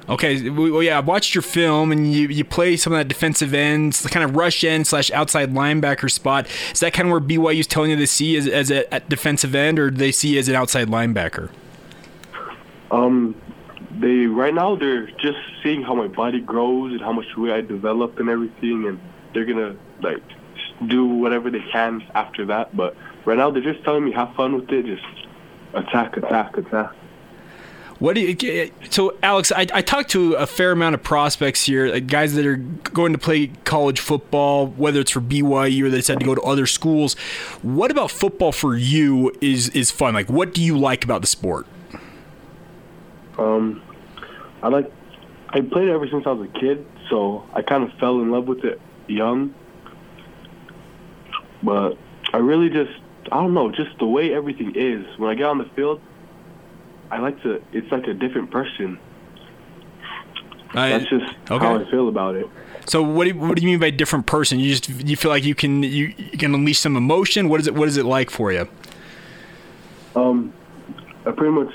Okay, 0.09 0.49
well, 0.49 0.83
yeah, 0.83 0.97
I 0.97 0.99
watched 0.99 1.33
your 1.33 1.41
film, 1.41 1.91
and 1.91 2.11
you, 2.11 2.27
you 2.27 2.43
play 2.43 2.75
some 2.75 2.91
of 2.91 2.99
that 2.99 3.07
defensive 3.07 3.53
end, 3.53 4.01
kind 4.09 4.25
of 4.25 4.35
rush 4.35 4.65
end 4.65 4.85
slash 4.85 5.09
outside 5.11 5.53
linebacker 5.53 6.11
spot. 6.11 6.45
Is 6.73 6.81
that 6.81 6.91
kind 6.91 7.07
of 7.07 7.11
where 7.11 7.21
BYU 7.21 7.59
is 7.59 7.67
telling 7.67 7.89
you 7.89 7.95
to 7.95 8.07
see 8.07 8.35
as, 8.35 8.45
as 8.45 8.69
a 8.69 8.99
defensive 9.07 9.55
end, 9.55 9.79
or 9.79 9.89
do 9.89 9.97
they 9.97 10.11
see 10.11 10.37
as 10.37 10.49
an 10.49 10.55
outside 10.55 10.89
linebacker? 10.89 11.49
Um, 12.91 13.33
they 13.99 14.25
right 14.27 14.53
now 14.53 14.75
they're 14.75 15.07
just 15.07 15.39
seeing 15.61 15.83
how 15.83 15.95
my 15.95 16.07
body 16.07 16.39
grows 16.39 16.91
and 16.91 17.01
how 17.01 17.11
much 17.11 17.25
weight 17.37 17.53
I 17.53 17.61
develop 17.61 18.19
and 18.19 18.29
everything, 18.29 18.87
and 18.87 18.99
they're 19.33 19.45
gonna 19.45 19.75
like 20.01 20.23
do 20.87 21.05
whatever 21.05 21.49
they 21.49 21.63
can 21.71 22.03
after 22.13 22.45
that. 22.47 22.75
But 22.75 22.95
right 23.25 23.37
now 23.37 23.51
they're 23.51 23.61
just 23.61 23.83
telling 23.83 24.05
me 24.05 24.11
have 24.11 24.35
fun 24.35 24.55
with 24.55 24.69
it, 24.71 24.85
just 24.85 25.05
attack, 25.73 26.17
attack, 26.17 26.57
attack. 26.57 26.93
What 27.99 28.15
do 28.15 28.21
you? 28.21 28.71
So, 28.89 29.15
Alex, 29.23 29.51
I, 29.51 29.67
I 29.73 29.81
talked 29.81 30.09
to 30.11 30.33
a 30.33 30.45
fair 30.45 30.71
amount 30.71 30.95
of 30.95 31.03
prospects 31.03 31.63
here, 31.63 31.99
guys 32.01 32.33
that 32.33 32.45
are 32.45 32.57
going 32.57 33.13
to 33.13 33.17
play 33.17 33.47
college 33.63 33.99
football, 33.99 34.67
whether 34.67 34.99
it's 34.99 35.11
for 35.11 35.21
BYU 35.21 35.83
or 35.83 35.89
they 35.89 35.97
decide 35.97 36.19
to 36.19 36.25
go 36.25 36.35
to 36.35 36.41
other 36.41 36.65
schools. 36.65 37.13
What 37.61 37.91
about 37.91 38.11
football 38.11 38.51
for 38.51 38.75
you 38.75 39.33
is 39.39 39.69
is 39.69 39.91
fun? 39.91 40.13
Like, 40.15 40.29
what 40.29 40.53
do 40.53 40.61
you 40.61 40.77
like 40.77 41.05
about 41.05 41.21
the 41.21 41.27
sport? 41.27 41.65
Um, 43.37 43.81
I 44.61 44.67
like. 44.69 44.91
I 45.49 45.61
played 45.61 45.87
it 45.87 45.91
ever 45.91 46.07
since 46.07 46.25
I 46.25 46.31
was 46.31 46.49
a 46.49 46.59
kid, 46.59 46.85
so 47.09 47.43
I 47.53 47.61
kind 47.61 47.83
of 47.83 47.91
fell 47.99 48.19
in 48.21 48.31
love 48.31 48.47
with 48.47 48.63
it 48.63 48.81
young. 49.07 49.53
But 51.61 51.97
I 52.33 52.37
really 52.37 52.69
just, 52.69 52.91
I 53.31 53.35
don't 53.35 53.53
know, 53.53 53.71
just 53.71 53.97
the 53.99 54.07
way 54.07 54.33
everything 54.33 54.73
is. 54.75 55.05
When 55.19 55.29
I 55.29 55.35
get 55.35 55.45
on 55.45 55.59
the 55.59 55.69
field, 55.75 56.01
I 57.11 57.19
like 57.19 57.41
to. 57.43 57.61
It's 57.71 57.91
like 57.91 58.07
a 58.07 58.13
different 58.13 58.49
person. 58.49 58.99
I, 60.73 60.89
That's 60.89 61.09
just 61.09 61.35
okay. 61.51 61.63
how 61.63 61.77
I 61.77 61.89
feel 61.91 62.09
about 62.09 62.35
it. 62.35 62.47
So 62.87 63.03
what 63.03 63.25
do 63.25 63.29
you, 63.29 63.39
what 63.39 63.55
do 63.55 63.61
you 63.61 63.67
mean 63.67 63.79
by 63.79 63.91
different 63.91 64.25
person? 64.25 64.59
You 64.59 64.75
just 64.75 64.89
you 64.89 65.15
feel 65.15 65.29
like 65.29 65.43
you 65.43 65.55
can 65.55 65.83
you, 65.83 66.13
you 66.17 66.37
can 66.37 66.53
unleash 66.53 66.79
some 66.79 66.97
emotion. 66.97 67.47
What 67.47 67.59
is 67.59 67.67
it? 67.67 67.75
What 67.75 67.87
is 67.87 67.97
it 67.97 68.05
like 68.05 68.31
for 68.31 68.51
you? 68.51 68.67
Um, 70.15 70.51
I 71.25 71.31
pretty 71.31 71.53
much 71.53 71.71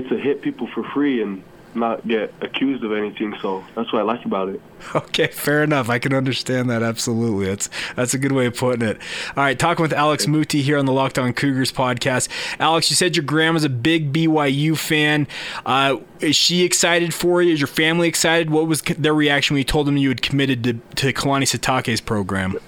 get 0.00 0.08
to 0.10 0.16
hit 0.18 0.42
people 0.42 0.68
for 0.74 0.84
free 0.90 1.22
and 1.22 1.42
not 1.74 2.06
get 2.08 2.32
accused 2.40 2.82
of 2.84 2.92
anything. 2.92 3.34
So 3.40 3.64
that's 3.74 3.92
what 3.92 4.00
I 4.00 4.02
like 4.02 4.24
about 4.24 4.48
it. 4.48 4.60
Okay, 4.94 5.26
fair 5.26 5.62
enough. 5.64 5.88
I 5.88 5.98
can 5.98 6.12
understand 6.12 6.70
that 6.70 6.82
absolutely. 6.82 7.46
That's 7.46 7.68
that's 7.96 8.14
a 8.14 8.18
good 8.18 8.32
way 8.32 8.46
of 8.46 8.56
putting 8.56 8.86
it. 8.86 8.98
All 9.36 9.42
right, 9.42 9.58
talking 9.58 9.82
with 9.82 9.92
Alex 9.92 10.26
Muti 10.26 10.62
here 10.62 10.78
on 10.78 10.84
the 10.84 10.92
Locked 10.92 11.18
On 11.18 11.32
Cougars 11.32 11.72
podcast. 11.72 12.28
Alex, 12.60 12.90
you 12.90 12.96
said 12.96 13.16
your 13.16 13.24
grandma's 13.24 13.64
a 13.64 13.68
big 13.68 14.12
BYU 14.12 14.76
fan. 14.76 15.26
Uh, 15.64 15.96
is 16.20 16.36
she 16.36 16.62
excited 16.62 17.12
for 17.14 17.42
you? 17.42 17.52
Is 17.52 17.60
your 17.60 17.66
family 17.66 18.06
excited? 18.06 18.50
What 18.50 18.66
was 18.68 18.82
their 18.82 19.14
reaction 19.14 19.54
when 19.54 19.60
you 19.60 19.64
told 19.64 19.86
them 19.86 19.96
you 19.96 20.08
had 20.10 20.22
committed 20.22 20.62
to 20.64 20.74
to 20.96 21.12
Kalani 21.12 21.44
Sitake's 21.44 22.00
program? 22.00 22.58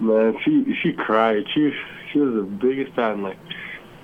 Man, 0.00 0.36
she 0.44 0.74
she 0.82 0.92
cried. 0.92 1.44
She 1.54 1.72
she 2.12 2.18
was 2.18 2.34
the 2.34 2.42
biggest 2.42 2.92
fan. 2.94 3.22
Like 3.22 3.38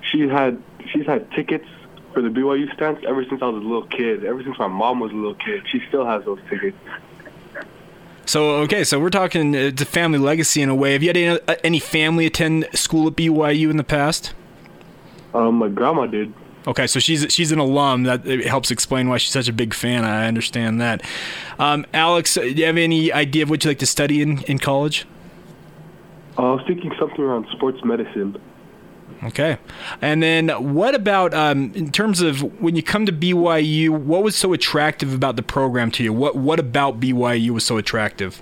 she 0.01 0.21
had 0.21 0.61
she's 0.91 1.05
had 1.05 1.29
tickets 1.31 1.67
for 2.13 2.21
the 2.21 2.29
BYU 2.29 2.73
stands 2.73 3.01
ever 3.07 3.23
since 3.25 3.41
I 3.41 3.45
was 3.45 3.63
a 3.63 3.65
little 3.65 3.87
kid. 3.87 4.25
Ever 4.25 4.43
since 4.43 4.57
my 4.57 4.67
mom 4.67 4.99
was 4.99 5.11
a 5.11 5.15
little 5.15 5.35
kid, 5.35 5.63
she 5.71 5.81
still 5.87 6.05
has 6.05 6.23
those 6.25 6.39
tickets. 6.49 6.77
So 8.25 8.55
okay, 8.57 8.83
so 8.83 8.99
we're 8.99 9.09
talking 9.09 9.55
uh, 9.55 9.59
it's 9.59 9.81
a 9.81 9.85
family 9.85 10.19
legacy 10.19 10.61
in 10.61 10.69
a 10.69 10.75
way. 10.75 10.93
Have 10.93 11.01
you 11.01 11.09
had 11.09 11.17
any, 11.17 11.39
uh, 11.47 11.55
any 11.63 11.79
family 11.79 12.25
attend 12.25 12.67
school 12.73 13.07
at 13.07 13.13
BYU 13.13 13.69
in 13.69 13.77
the 13.77 13.85
past? 13.85 14.33
Um, 15.33 15.55
my 15.55 15.69
grandma 15.69 16.07
did. 16.07 16.33
Okay, 16.67 16.87
so 16.87 16.99
she's 16.99 17.25
she's 17.29 17.53
an 17.53 17.59
alum. 17.59 18.03
That 18.03 18.25
helps 18.25 18.69
explain 18.69 19.07
why 19.07 19.17
she's 19.17 19.31
such 19.31 19.47
a 19.47 19.53
big 19.53 19.73
fan. 19.73 20.03
I 20.03 20.27
understand 20.27 20.81
that. 20.81 21.01
Um, 21.57 21.85
Alex, 21.93 22.35
uh, 22.35 22.41
do 22.41 22.49
you 22.49 22.65
have 22.65 22.75
any 22.75 23.13
idea 23.13 23.43
of 23.43 23.49
what 23.49 23.63
you 23.63 23.69
like 23.69 23.79
to 23.79 23.85
study 23.85 24.21
in 24.21 24.43
in 24.43 24.59
college? 24.59 25.05
Uh, 26.37 26.51
I 26.51 26.55
was 26.55 26.65
thinking 26.67 26.93
something 26.99 27.21
around 27.21 27.47
sports 27.53 27.81
medicine. 27.85 28.37
Okay. 29.23 29.57
And 30.01 30.21
then 30.21 30.49
what 30.73 30.93
about 30.93 31.33
um, 31.33 31.71
in 31.73 31.91
terms 31.91 32.21
of 32.21 32.41
when 32.61 32.75
you 32.75 32.83
come 32.83 33.05
to 33.05 33.11
BYU, 33.11 33.89
what 33.89 34.23
was 34.23 34.35
so 34.35 34.53
attractive 34.53 35.13
about 35.13 35.35
the 35.35 35.43
program 35.43 35.91
to 35.91 36.03
you? 36.03 36.13
What 36.13 36.35
what 36.35 36.59
about 36.59 36.99
BYU 36.99 37.49
was 37.49 37.65
so 37.65 37.77
attractive? 37.77 38.41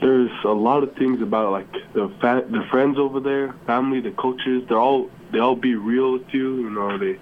There's 0.00 0.30
a 0.44 0.48
lot 0.48 0.82
of 0.82 0.94
things 0.96 1.20
about 1.20 1.52
like 1.52 1.70
the 1.92 2.10
fa- 2.20 2.46
the 2.48 2.66
friends 2.70 2.98
over 2.98 3.20
there, 3.20 3.54
family, 3.66 4.00
the 4.00 4.10
coaches. 4.12 4.64
They're 4.68 4.78
all 4.78 5.10
they 5.32 5.38
all 5.38 5.56
be 5.56 5.74
real 5.74 6.14
with 6.14 6.32
you. 6.32 6.62
You 6.62 6.70
know, 6.70 6.96
they 6.96 7.18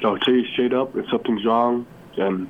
they'll 0.00 0.18
tell 0.18 0.34
you 0.34 0.46
straight 0.52 0.72
up 0.72 0.96
if 0.96 1.08
something's 1.10 1.44
wrong, 1.44 1.86
and 2.16 2.48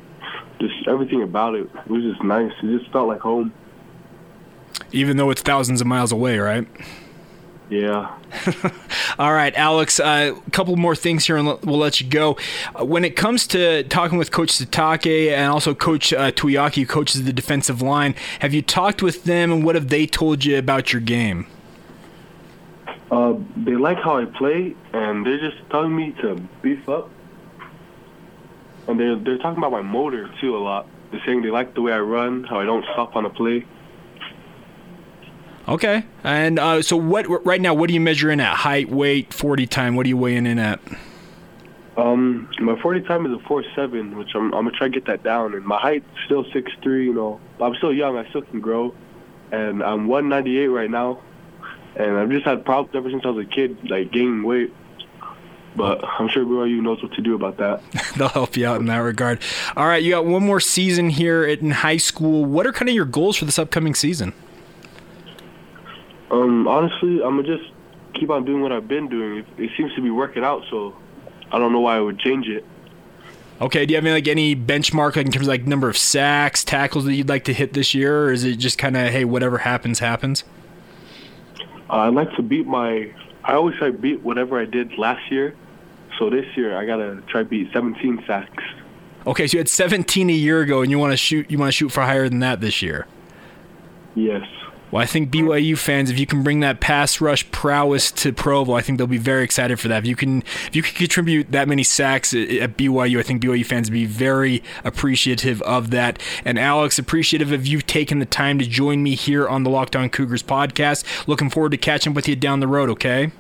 just 0.61 0.87
everything 0.87 1.23
about 1.23 1.55
it 1.55 1.69
was 1.89 2.03
just 2.03 2.23
nice. 2.23 2.53
It 2.63 2.79
just 2.79 2.93
felt 2.93 3.09
like 3.09 3.21
home. 3.21 3.53
Even 4.93 5.17
though 5.17 5.31
it's 5.31 5.43
thousands 5.43 5.81
of 5.81 5.87
miles 5.87 6.13
away, 6.13 6.39
right? 6.39 6.69
Yeah. 7.70 8.14
All 9.18 9.33
right, 9.33 9.55
Alex. 9.55 9.98
A 9.98 10.05
uh, 10.05 10.35
couple 10.53 10.77
more 10.77 10.94
things 10.94 11.27
here, 11.27 11.37
and 11.37 11.46
we'll 11.46 11.79
let 11.79 12.00
you 12.00 12.09
go. 12.09 12.37
Uh, 12.79 12.85
when 12.85 13.05
it 13.05 13.16
comes 13.16 13.46
to 13.48 13.85
talking 13.85 14.18
with 14.18 14.31
Coach 14.31 14.50
Sitake 14.50 15.33
and 15.33 15.50
also 15.50 15.74
Coach 15.74 16.12
uh, 16.12 16.31
Tuiaki, 16.31 16.83
who 16.83 16.87
coaches 16.87 17.24
the 17.24 17.33
defensive 17.33 17.81
line, 17.81 18.14
have 18.40 18.53
you 18.53 18.61
talked 18.61 19.03
with 19.03 19.24
them, 19.24 19.50
and 19.50 19.64
what 19.64 19.74
have 19.74 19.88
they 19.88 20.07
told 20.07 20.44
you 20.44 20.59
about 20.59 20.92
your 20.92 21.00
game? 21.00 21.46
Uh, 23.11 23.35
they 23.57 23.77
like 23.77 23.98
how 23.98 24.18
I 24.18 24.27
play, 24.27 24.74
and 24.92 25.24
they're 25.24 25.38
just 25.38 25.57
telling 25.70 25.94
me 25.94 26.14
to 26.20 26.35
beef 26.62 26.88
up. 26.88 27.11
And 28.88 29.00
they're 29.00 29.16
they're 29.16 29.38
talking 29.38 29.59
about 29.59 29.72
my 29.72 29.83
motor 29.83 30.31
too 30.40 30.57
a 30.57 30.59
lot. 30.59 30.87
They're 31.11 31.22
saying 31.24 31.42
they 31.42 31.50
like 31.50 31.74
the 31.74 31.81
way 31.81 31.92
I 31.92 32.00
run, 32.00 32.44
how 32.44 32.61
I 32.61 32.64
don't 32.64 32.85
stop 32.92 33.16
on 33.16 33.24
a 33.24 33.31
play. 33.31 33.64
Okay. 35.66 36.05
And 36.22 36.59
uh, 36.59 36.83
so, 36.83 36.96
what 36.96 37.27
right 37.46 37.61
now? 37.61 37.74
What 37.74 37.88
are 37.90 37.92
you 37.92 38.00
measuring 38.00 38.40
at? 38.40 38.55
Height, 38.55 38.90
weight, 38.90 39.33
forty 39.33 39.66
time. 39.66 39.96
What 39.96 40.07
are 40.07 40.09
you 40.09 40.16
weighing 40.16 40.46
in 40.46 40.59
at? 40.59 40.81
Um, 41.96 42.50
my 42.59 42.81
forty 42.81 43.00
time 43.00 43.24
is 43.27 43.33
a 43.33 43.38
four 43.46 43.64
seven, 43.74 44.16
which 44.18 44.35
I'm 44.35 44.53
I'm 44.55 44.64
gonna 44.64 44.72
try 44.72 44.88
to 44.88 44.92
get 44.92 45.07
that 45.07 45.22
down. 45.22 45.55
And 45.55 45.64
my 45.64 45.79
height 45.79 46.05
still 46.27 46.44
six 46.53 46.70
three. 46.83 47.07
You 47.07 47.14
know, 47.14 47.40
I'm 47.61 47.74
still 47.77 47.94
young. 47.94 48.16
I 48.16 48.29
still 48.29 48.42
can 48.42 48.61
grow. 48.61 48.94
And 49.53 49.83
I'm 49.83 50.07
one 50.07 50.29
ninety 50.29 50.59
eight 50.59 50.68
right 50.68 50.90
now. 50.90 51.20
And 51.96 52.16
I've 52.18 52.31
just 52.31 52.44
had 52.44 52.64
problems 52.64 52.94
ever 52.96 53.09
since 53.11 53.24
I 53.24 53.31
was 53.31 53.46
a 53.46 53.48
kid, 53.48 53.88
like 53.88 54.11
gaining 54.11 54.42
weight. 54.42 54.74
But 55.77 56.05
I'm 56.05 56.29
sure 56.29 56.44
BYU 56.44 56.81
knows 56.83 57.03
what 57.03 57.12
to 57.14 57.22
do 57.22 57.35
about 57.35 57.57
that. 57.57 57.83
They'll 58.16 58.29
help 58.29 58.57
you 58.57 58.66
out 58.66 58.81
in 58.81 58.87
that 58.87 58.98
regard. 58.98 59.40
All 59.77 59.87
right, 59.87 60.03
you 60.03 60.11
got 60.11 60.24
one 60.24 60.44
more 60.44 60.61
season 60.61 61.11
here 61.11 61.44
in 61.44 61.70
high 61.70 61.96
school. 61.96 62.44
What 62.44 62.66
are 62.66 62.72
kind 62.72 62.88
of 62.88 62.94
your 62.94 63.05
goals 63.05 63.37
for 63.37 63.44
this 63.44 63.59
upcoming 63.59 63.94
season? 63.94 64.33
Um, 66.35 66.66
honestly, 66.66 67.23
I'm 67.23 67.37
gonna 67.37 67.57
just 67.57 67.70
keep 68.14 68.31
on 68.31 68.44
doing 68.44 68.61
what 68.61 68.73
I've 68.73 68.88
been 68.88 69.09
doing. 69.09 69.38
It, 69.38 69.47
it 69.57 69.70
seems 69.77 69.94
to 69.94 70.03
be 70.03 70.11
working 70.11 70.42
out, 70.44 70.64
so 70.68 70.97
I 71.53 71.59
don't 71.59 71.73
know 71.73 71.81
why 71.81 71.97
I 71.97 72.01
would 72.01 72.18
change 72.18 72.49
it. 72.49 72.64
Okay, 73.61 73.87
do 73.87 73.92
you 73.92 73.97
have 73.97 74.05
any, 74.05 74.14
like 74.14 74.27
any 74.27 74.57
benchmark 74.57 75.14
like, 75.14 75.27
in 75.27 75.33
terms 75.33 75.47
of 75.47 75.49
like 75.49 75.64
number 75.64 75.88
of 75.88 75.97
sacks, 75.97 76.64
tackles 76.64 77.05
that 77.05 77.14
you'd 77.14 77.29
like 77.29 77.44
to 77.44 77.53
hit 77.53 77.73
this 77.73 77.94
year, 77.94 78.25
or 78.25 78.33
is 78.33 78.42
it 78.42 78.57
just 78.57 78.79
kind 78.79 78.97
of 78.97 79.12
hey, 79.12 79.25
whatever 79.25 79.59
happens, 79.59 80.01
happens? 80.01 80.42
Uh, 81.88 81.99
I'd 81.99 82.14
like 82.14 82.33
to 82.35 82.42
beat 82.42 82.66
my. 82.66 83.12
I 83.44 83.53
always 83.53 83.77
try 83.77 83.92
to 83.92 83.97
beat 83.97 84.23
whatever 84.23 84.59
I 84.59 84.64
did 84.64 84.99
last 84.99 85.31
year. 85.31 85.55
So 86.18 86.31
this 86.31 86.47
year 86.57 86.77
I 86.77 86.85
gotta 86.85 87.23
try 87.29 87.42
to 87.42 87.49
beat 87.49 87.73
17 87.73 88.25
sacks. 88.27 88.64
Okay, 89.27 89.47
so 89.47 89.57
you 89.57 89.61
had 89.61 89.68
17 89.68 90.31
a 90.31 90.33
year 90.33 90.61
ago, 90.62 90.83
and 90.83 90.90
you 90.90 90.99
want 90.99 91.12
to 91.12 91.16
shoot. 91.16 91.49
You 91.49 91.59
want 91.59 91.68
to 91.68 91.73
shoot 91.73 91.90
for 91.90 92.03
higher 92.03 92.29
than 92.29 92.40
that 92.40 92.61
this 92.61 92.83
year. 92.83 93.07
Yes. 94.16 94.47
Well, 94.95 95.03
I 95.03 95.07
think 95.07 95.31
BYU 95.31 95.77
fans, 95.77 96.09
if 96.09 96.21
you 96.21 96.25
can 96.25 96.45
bring 96.45 96.61
that 96.61 96.79
pass 96.79 97.21
rush 97.21 97.51
prowess 97.51 98.13
to 98.13 98.33
Provo, 98.33 98.75
I 98.75 98.81
think 98.81 98.99
they'll 98.99 99.09
be 99.09 99.19
very 99.19 99.43
excited 99.43 99.81
for 99.81 99.89
that. 99.89 100.05
If 100.05 100.07
you 100.07 100.15
can, 100.15 100.45
if 100.69 100.77
you 100.77 100.85
can 100.85 100.95
contribute 100.95 101.51
that 101.51 101.67
many 101.67 101.83
sacks 101.83 102.33
uh, 102.33 102.39
at 102.39 102.77
BYU, 102.77 103.19
I 103.19 103.23
think 103.25 103.43
BYU 103.43 103.67
fans 103.67 103.91
will 103.91 103.95
be 103.95 104.07
very 104.07 104.63
appreciative 104.85 105.61
of 105.63 105.91
that. 105.91 106.23
And 106.45 106.61
Alex, 106.61 106.97
appreciative 106.97 107.51
of 107.51 107.67
you 107.67 107.81
taking 107.81 108.21
the 108.21 108.25
time 108.25 108.61
to 108.61 108.67
join 108.67 109.03
me 109.03 109.17
here 109.17 109.49
on 109.49 109.65
the 109.65 109.71
Locked 109.71 109.97
On 109.97 110.09
Cougars 110.09 110.45
podcast. 110.45 111.27
Looking 111.27 111.51
forward 111.51 111.73
to 111.73 111.77
catching 111.77 112.13
up 112.13 112.15
with 112.15 112.29
you 112.29 112.37
down 112.37 112.61
the 112.61 112.69
road. 112.69 112.89
Okay. 112.91 113.33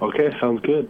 Okay, 0.00 0.38
sounds 0.38 0.60
good. 0.60 0.88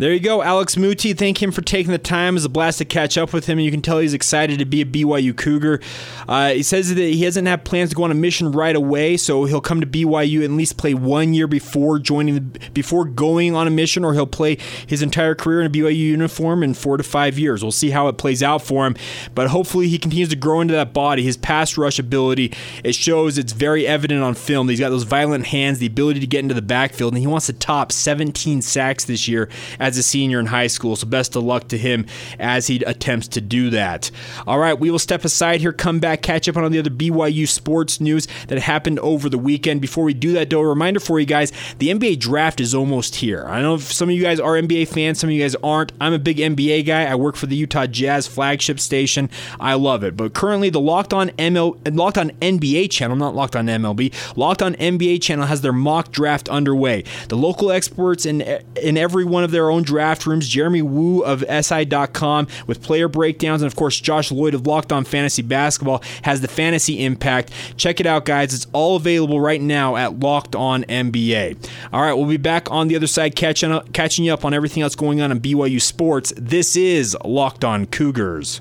There 0.00 0.14
you 0.14 0.20
go, 0.20 0.40
Alex 0.40 0.78
Muti. 0.78 1.12
Thank 1.12 1.42
him 1.42 1.52
for 1.52 1.60
taking 1.60 1.92
the 1.92 1.98
time. 1.98 2.34
It's 2.34 2.46
a 2.46 2.48
blast 2.48 2.78
to 2.78 2.86
catch 2.86 3.18
up 3.18 3.34
with 3.34 3.44
him, 3.44 3.58
you 3.58 3.70
can 3.70 3.82
tell 3.82 3.98
he's 3.98 4.14
excited 4.14 4.58
to 4.58 4.64
be 4.64 4.80
a 4.80 4.86
BYU 4.86 5.36
Cougar. 5.36 5.78
Uh, 6.26 6.52
he 6.52 6.62
says 6.62 6.88
that 6.88 6.98
he 6.98 7.22
doesn't 7.22 7.44
have 7.44 7.64
plans 7.64 7.90
to 7.90 7.96
go 7.96 8.04
on 8.04 8.10
a 8.10 8.14
mission 8.14 8.50
right 8.50 8.74
away, 8.74 9.18
so 9.18 9.44
he'll 9.44 9.60
come 9.60 9.78
to 9.82 9.86
BYU 9.86 10.36
and 10.36 10.44
at 10.44 10.50
least 10.52 10.78
play 10.78 10.94
one 10.94 11.34
year 11.34 11.46
before 11.46 11.98
joining, 11.98 12.34
the, 12.36 12.70
before 12.70 13.04
going 13.04 13.54
on 13.54 13.66
a 13.66 13.70
mission, 13.70 14.02
or 14.02 14.14
he'll 14.14 14.26
play 14.26 14.56
his 14.86 15.02
entire 15.02 15.34
career 15.34 15.60
in 15.60 15.66
a 15.66 15.70
BYU 15.70 15.98
uniform 15.98 16.62
in 16.62 16.72
four 16.72 16.96
to 16.96 17.02
five 17.02 17.38
years. 17.38 17.62
We'll 17.62 17.70
see 17.70 17.90
how 17.90 18.08
it 18.08 18.16
plays 18.16 18.42
out 18.42 18.62
for 18.62 18.86
him, 18.86 18.96
but 19.34 19.48
hopefully 19.48 19.88
he 19.88 19.98
continues 19.98 20.30
to 20.30 20.36
grow 20.36 20.62
into 20.62 20.72
that 20.72 20.94
body. 20.94 21.24
His 21.24 21.36
pass 21.36 21.76
rush 21.76 21.98
ability, 21.98 22.54
it 22.84 22.94
shows 22.94 23.36
it's 23.36 23.52
very 23.52 23.86
evident 23.86 24.22
on 24.22 24.32
film. 24.32 24.70
He's 24.70 24.80
got 24.80 24.88
those 24.88 25.02
violent 25.02 25.48
hands, 25.48 25.78
the 25.78 25.84
ability 25.88 26.20
to 26.20 26.26
get 26.26 26.38
into 26.38 26.54
the 26.54 26.62
backfield, 26.62 27.12
and 27.12 27.20
he 27.20 27.26
wants 27.26 27.44
to 27.48 27.52
top 27.52 27.92
17 27.92 28.62
sacks 28.62 29.04
this 29.04 29.28
year 29.28 29.50
as 29.78 29.89
a 29.96 30.02
senior 30.02 30.40
in 30.40 30.46
high 30.46 30.66
school. 30.66 30.96
So 30.96 31.06
best 31.06 31.36
of 31.36 31.44
luck 31.44 31.68
to 31.68 31.78
him 31.78 32.06
as 32.38 32.66
he 32.66 32.82
attempts 32.84 33.28
to 33.28 33.40
do 33.40 33.70
that. 33.70 34.10
All 34.46 34.58
right, 34.58 34.78
we 34.78 34.90
will 34.90 34.98
step 34.98 35.24
aside 35.24 35.60
here, 35.60 35.72
come 35.72 36.00
back, 36.00 36.22
catch 36.22 36.48
up 36.48 36.56
on 36.56 36.64
all 36.64 36.70
the 36.70 36.78
other 36.78 36.90
BYU 36.90 37.48
sports 37.48 38.00
news 38.00 38.26
that 38.48 38.58
happened 38.58 38.98
over 39.00 39.28
the 39.28 39.38
weekend. 39.38 39.80
Before 39.80 40.04
we 40.04 40.14
do 40.14 40.32
that, 40.32 40.50
though, 40.50 40.60
a 40.60 40.66
reminder 40.66 41.00
for 41.00 41.18
you 41.18 41.26
guys 41.26 41.52
the 41.78 41.88
NBA 41.88 42.18
draft 42.18 42.60
is 42.60 42.74
almost 42.74 43.16
here. 43.16 43.44
I 43.46 43.60
know 43.60 43.78
some 43.78 44.08
of 44.08 44.14
you 44.14 44.22
guys 44.22 44.40
are 44.40 44.54
NBA 44.54 44.88
fans, 44.88 45.20
some 45.20 45.30
of 45.30 45.34
you 45.34 45.42
guys 45.42 45.56
aren't. 45.56 45.92
I'm 46.00 46.12
a 46.12 46.18
big 46.18 46.38
NBA 46.38 46.86
guy. 46.86 47.04
I 47.04 47.14
work 47.14 47.36
for 47.36 47.46
the 47.46 47.56
Utah 47.56 47.86
Jazz 47.86 48.26
flagship 48.26 48.80
station. 48.80 49.30
I 49.58 49.74
love 49.74 50.04
it. 50.04 50.16
But 50.16 50.34
currently, 50.34 50.70
the 50.70 50.80
Locked 50.80 51.12
On 51.12 51.30
ML, 51.30 51.96
Locked 51.96 52.18
On 52.18 52.30
NBA 52.30 52.90
channel, 52.90 53.16
not 53.16 53.34
Locked 53.34 53.56
On 53.56 53.66
MLB, 53.66 54.12
Locked 54.36 54.62
On 54.62 54.74
NBA 54.74 55.22
channel 55.22 55.46
has 55.46 55.60
their 55.60 55.72
mock 55.72 56.12
draft 56.12 56.48
underway. 56.48 57.04
The 57.28 57.36
local 57.36 57.70
experts 57.70 58.26
in 58.26 58.40
in 58.76 58.96
every 58.96 59.24
one 59.24 59.44
of 59.44 59.50
their 59.50 59.70
own 59.70 59.79
draft 59.82 60.26
rooms, 60.26 60.48
Jeremy 60.48 60.82
Woo 60.82 61.22
of 61.22 61.44
SI.com 61.48 62.48
with 62.66 62.82
player 62.82 63.08
breakdowns, 63.08 63.62
and 63.62 63.70
of 63.70 63.76
course, 63.76 64.00
Josh 64.00 64.30
Lloyd 64.30 64.54
of 64.54 64.66
Locked 64.66 64.92
On 64.92 65.04
Fantasy 65.04 65.42
Basketball 65.42 66.02
has 66.22 66.40
the 66.40 66.48
fantasy 66.48 67.04
impact. 67.04 67.50
Check 67.76 68.00
it 68.00 68.06
out, 68.06 68.24
guys. 68.24 68.54
It's 68.54 68.66
all 68.72 68.96
available 68.96 69.40
right 69.40 69.60
now 69.60 69.96
at 69.96 70.18
Locked 70.18 70.54
On 70.54 70.84
NBA. 70.84 71.68
All 71.92 72.02
right, 72.02 72.14
we'll 72.14 72.26
be 72.26 72.36
back 72.36 72.70
on 72.70 72.88
the 72.88 72.96
other 72.96 73.06
side 73.06 73.36
catching 73.36 73.72
up, 73.72 73.92
catching 73.92 74.24
you 74.24 74.32
up 74.32 74.44
on 74.44 74.54
everything 74.54 74.82
else 74.82 74.94
going 74.94 75.20
on 75.20 75.32
in 75.32 75.40
BYU 75.40 75.80
sports. 75.80 76.32
This 76.36 76.76
is 76.76 77.16
Locked 77.24 77.64
On 77.64 77.86
Cougars. 77.86 78.60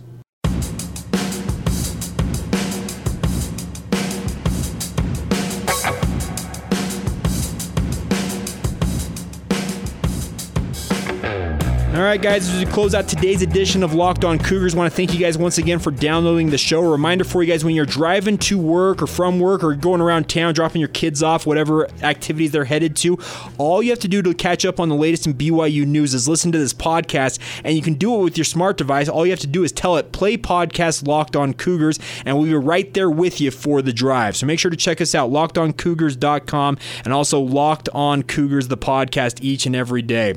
All 11.99 12.05
right, 12.05 12.21
guys, 12.21 12.47
as 12.47 12.63
we 12.63 12.71
close 12.71 12.95
out 12.95 13.09
today's 13.09 13.41
edition 13.41 13.83
of 13.83 13.93
Locked 13.93 14.23
On 14.23 14.39
Cougars, 14.39 14.73
want 14.73 14.89
to 14.89 14.95
thank 14.95 15.13
you 15.13 15.19
guys 15.19 15.37
once 15.37 15.57
again 15.57 15.79
for 15.79 15.91
downloading 15.91 16.49
the 16.49 16.57
show. 16.57 16.81
A 16.81 16.89
reminder 16.89 17.25
for 17.25 17.43
you 17.43 17.51
guys 17.51 17.65
when 17.65 17.75
you're 17.75 17.85
driving 17.85 18.37
to 18.37 18.57
work 18.57 19.01
or 19.01 19.07
from 19.07 19.37
work 19.37 19.65
or 19.65 19.75
going 19.75 19.99
around 19.99 20.29
town, 20.29 20.53
dropping 20.53 20.79
your 20.79 20.87
kids 20.87 21.21
off, 21.21 21.45
whatever 21.45 21.89
activities 22.01 22.51
they're 22.51 22.63
headed 22.63 22.95
to, 22.95 23.19
all 23.57 23.83
you 23.83 23.89
have 23.89 23.99
to 23.99 24.07
do 24.07 24.21
to 24.21 24.33
catch 24.33 24.63
up 24.63 24.79
on 24.79 24.87
the 24.87 24.95
latest 24.95 25.27
in 25.27 25.33
BYU 25.33 25.85
news 25.85 26.13
is 26.13 26.25
listen 26.25 26.53
to 26.53 26.57
this 26.57 26.73
podcast, 26.73 27.37
and 27.65 27.75
you 27.75 27.81
can 27.81 27.95
do 27.95 28.15
it 28.15 28.23
with 28.23 28.37
your 28.37 28.45
smart 28.45 28.77
device. 28.77 29.09
All 29.09 29.25
you 29.25 29.33
have 29.33 29.41
to 29.41 29.47
do 29.47 29.65
is 29.65 29.73
tell 29.73 29.97
it, 29.97 30.13
play 30.13 30.37
podcast 30.37 31.05
Locked 31.05 31.35
On 31.35 31.53
Cougars, 31.53 31.99
and 32.25 32.37
we'll 32.37 32.47
be 32.47 32.53
right 32.53 32.93
there 32.93 33.09
with 33.09 33.41
you 33.41 33.51
for 33.51 33.81
the 33.81 33.91
drive. 33.91 34.37
So 34.37 34.45
make 34.45 34.59
sure 34.59 34.71
to 34.71 34.77
check 34.77 35.01
us 35.01 35.13
out, 35.13 35.31
lockedoncougars.com, 35.31 36.77
and 37.03 37.13
also 37.13 37.41
Locked 37.41 37.89
On 37.89 38.23
Cougars, 38.23 38.69
the 38.69 38.77
podcast, 38.77 39.43
each 39.43 39.65
and 39.65 39.75
every 39.75 40.01
day. 40.01 40.35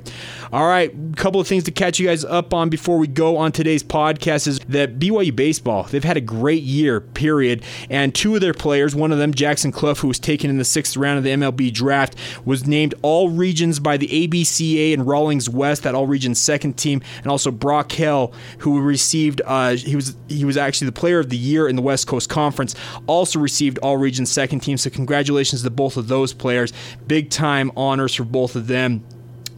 All 0.53 0.67
right, 0.67 0.93
couple 1.15 1.41
of 1.41 1.52
things 1.53 1.65
to 1.65 1.71
catch 1.71 1.99
you 1.99 2.07
guys 2.07 2.25
up 2.25 2.55
on 2.55 2.71
before 2.71 2.97
we 2.97 3.07
go 3.07 3.37
on 3.37 3.53
today's 3.53 3.83
podcast 3.83 4.47
is 4.47 4.59
that 4.61 4.99
BYU 4.99 5.37
baseball, 5.37 5.83
they've 5.83 6.03
had 6.03 6.17
a 6.17 6.21
great 6.23 6.63
year, 6.63 6.99
period. 6.99 7.63
And 7.91 8.15
two 8.15 8.35
of 8.35 8.41
their 8.41 8.55
players, 8.55 8.95
one 8.95 9.13
of 9.13 9.19
them, 9.19 9.35
Jackson 9.35 9.71
Cluff, 9.71 9.99
who 9.99 10.09
was 10.09 10.19
taken 10.19 10.49
in 10.49 10.57
the 10.57 10.65
sixth 10.65 10.97
round 10.97 11.19
of 11.19 11.25
the 11.25 11.31
MLB 11.31 11.71
draft, 11.71 12.15
was 12.47 12.67
named 12.67 12.95
all 13.03 13.29
regions 13.29 13.81
by 13.81 13.99
the 13.99 14.09
ABCA 14.09 14.95
and 14.95 15.07
Rawlings 15.07 15.51
West, 15.51 15.83
that 15.83 15.95
all 15.95 16.07
regions 16.07 16.41
second 16.41 16.79
team, 16.79 17.03
and 17.19 17.27
also 17.27 17.51
Brock 17.51 17.93
Hale, 17.93 18.33
who 18.61 18.81
received 18.81 19.43
uh, 19.45 19.73
he 19.73 19.95
was 19.95 20.17
he 20.29 20.47
was 20.47 20.57
actually 20.57 20.87
the 20.87 20.93
player 20.93 21.19
of 21.19 21.29
the 21.29 21.37
year 21.37 21.69
in 21.69 21.77
the 21.77 21.83
West 21.83 22.07
Coast 22.07 22.31
Conference, 22.31 22.75
also 23.07 23.39
received 23.39 23.77
all 23.81 23.99
regions 23.99 24.33
second 24.33 24.61
team. 24.61 24.79
So 24.79 24.89
congratulations 24.89 25.63
to 25.65 25.71
both 25.71 25.99
of 25.99 26.09
those 26.09 26.33
players. 26.33 26.73
Big 27.07 27.29
time 27.29 27.71
honors 27.77 28.15
for 28.15 28.25
both 28.25 28.57
of 28.57 28.69
them. 28.69 29.05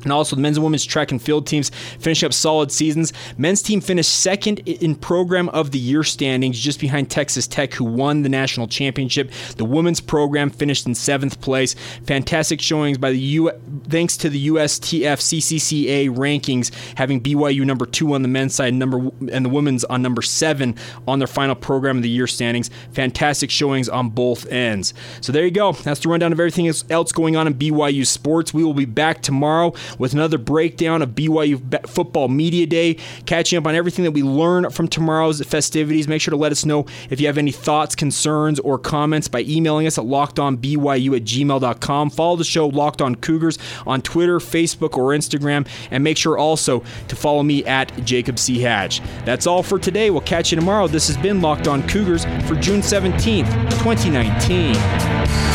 And 0.04 0.12
also, 0.12 0.36
the 0.36 0.42
men's 0.42 0.56
and 0.56 0.64
women's 0.64 0.84
track 0.84 1.10
and 1.10 1.20
field 1.20 1.46
teams 1.46 1.70
finishing 1.98 2.26
up 2.26 2.32
solid 2.32 2.70
seasons. 2.70 3.12
Men's 3.36 3.62
team 3.62 3.80
finished 3.80 4.12
second 4.12 4.60
in 4.60 4.94
program 4.94 5.48
of 5.50 5.70
the 5.72 5.78
year 5.78 6.04
standings, 6.04 6.58
just 6.58 6.80
behind 6.80 7.10
Texas 7.10 7.46
Tech, 7.46 7.74
who 7.74 7.84
won 7.84 8.22
the 8.22 8.28
national 8.28 8.68
championship. 8.68 9.30
The 9.56 9.64
women's 9.64 10.00
program 10.00 10.50
finished 10.50 10.86
in 10.86 10.94
seventh 10.94 11.40
place. 11.40 11.74
Fantastic 12.04 12.60
showings 12.60 12.98
by 12.98 13.10
the 13.10 13.18
U. 13.18 13.50
Thanks 13.88 14.16
to 14.18 14.28
the 14.28 14.48
USTF 14.48 15.18
CCCA 15.20 16.08
rankings, 16.14 16.72
having 16.96 17.20
BYU 17.20 17.64
number 17.64 17.86
two 17.86 18.14
on 18.14 18.22
the 18.22 18.28
men's 18.28 18.54
side, 18.54 18.74
number 18.74 19.10
and 19.32 19.44
the 19.44 19.48
women's 19.48 19.84
on 19.84 20.02
number 20.02 20.22
seven 20.22 20.76
on 21.08 21.18
their 21.18 21.28
final 21.28 21.54
program 21.54 21.96
of 21.96 22.02
the 22.02 22.08
year 22.08 22.26
standings. 22.26 22.70
Fantastic 22.92 23.50
showings 23.50 23.88
on 23.88 24.10
both 24.10 24.46
ends. 24.46 24.94
So 25.20 25.32
there 25.32 25.44
you 25.44 25.50
go. 25.50 25.72
That's 25.72 26.00
the 26.00 26.08
rundown 26.08 26.32
of 26.32 26.40
everything 26.40 26.66
else 26.90 27.12
going 27.12 27.36
on 27.36 27.46
in 27.46 27.54
BYU 27.54 28.06
sports. 28.06 28.52
We 28.54 28.64
will 28.64 28.74
be 28.74 28.84
back 28.84 29.22
tomorrow 29.22 29.72
with 29.98 30.12
another 30.12 30.38
breakdown 30.38 31.02
of 31.02 31.10
BYU 31.10 31.88
Football 31.88 32.28
Media 32.28 32.66
Day, 32.66 32.94
catching 33.26 33.58
up 33.58 33.66
on 33.66 33.74
everything 33.74 34.04
that 34.04 34.12
we 34.12 34.22
learn 34.22 34.70
from 34.70 34.88
tomorrow's 34.88 35.40
festivities. 35.42 36.08
Make 36.08 36.20
sure 36.20 36.32
to 36.32 36.36
let 36.36 36.52
us 36.52 36.64
know 36.64 36.86
if 37.10 37.20
you 37.20 37.26
have 37.26 37.38
any 37.38 37.52
thoughts, 37.52 37.94
concerns, 37.94 38.58
or 38.60 38.78
comments 38.78 39.28
by 39.28 39.40
emailing 39.42 39.86
us 39.86 39.98
at 39.98 40.04
lockedonbyu 40.04 41.16
at 41.16 41.24
gmail.com. 41.24 42.10
Follow 42.10 42.36
the 42.36 42.44
show 42.44 42.66
Locked 42.66 43.02
On 43.02 43.14
Cougars 43.14 43.58
on 43.86 44.02
Twitter, 44.02 44.38
Facebook, 44.38 44.96
or 44.96 45.10
Instagram, 45.10 45.66
and 45.90 46.02
make 46.04 46.16
sure 46.16 46.36
also 46.38 46.82
to 47.08 47.16
follow 47.16 47.42
me 47.42 47.64
at 47.64 47.92
Jacob 48.04 48.38
C. 48.38 48.60
Hatch. 48.60 49.00
That's 49.24 49.46
all 49.46 49.62
for 49.62 49.78
today. 49.78 50.10
We'll 50.10 50.20
catch 50.22 50.50
you 50.52 50.56
tomorrow. 50.56 50.86
This 50.86 51.06
has 51.08 51.16
been 51.16 51.40
Locked 51.40 51.68
On 51.68 51.86
Cougars 51.88 52.24
for 52.46 52.54
June 52.56 52.80
17th, 52.80 53.50
2019. 53.82 55.53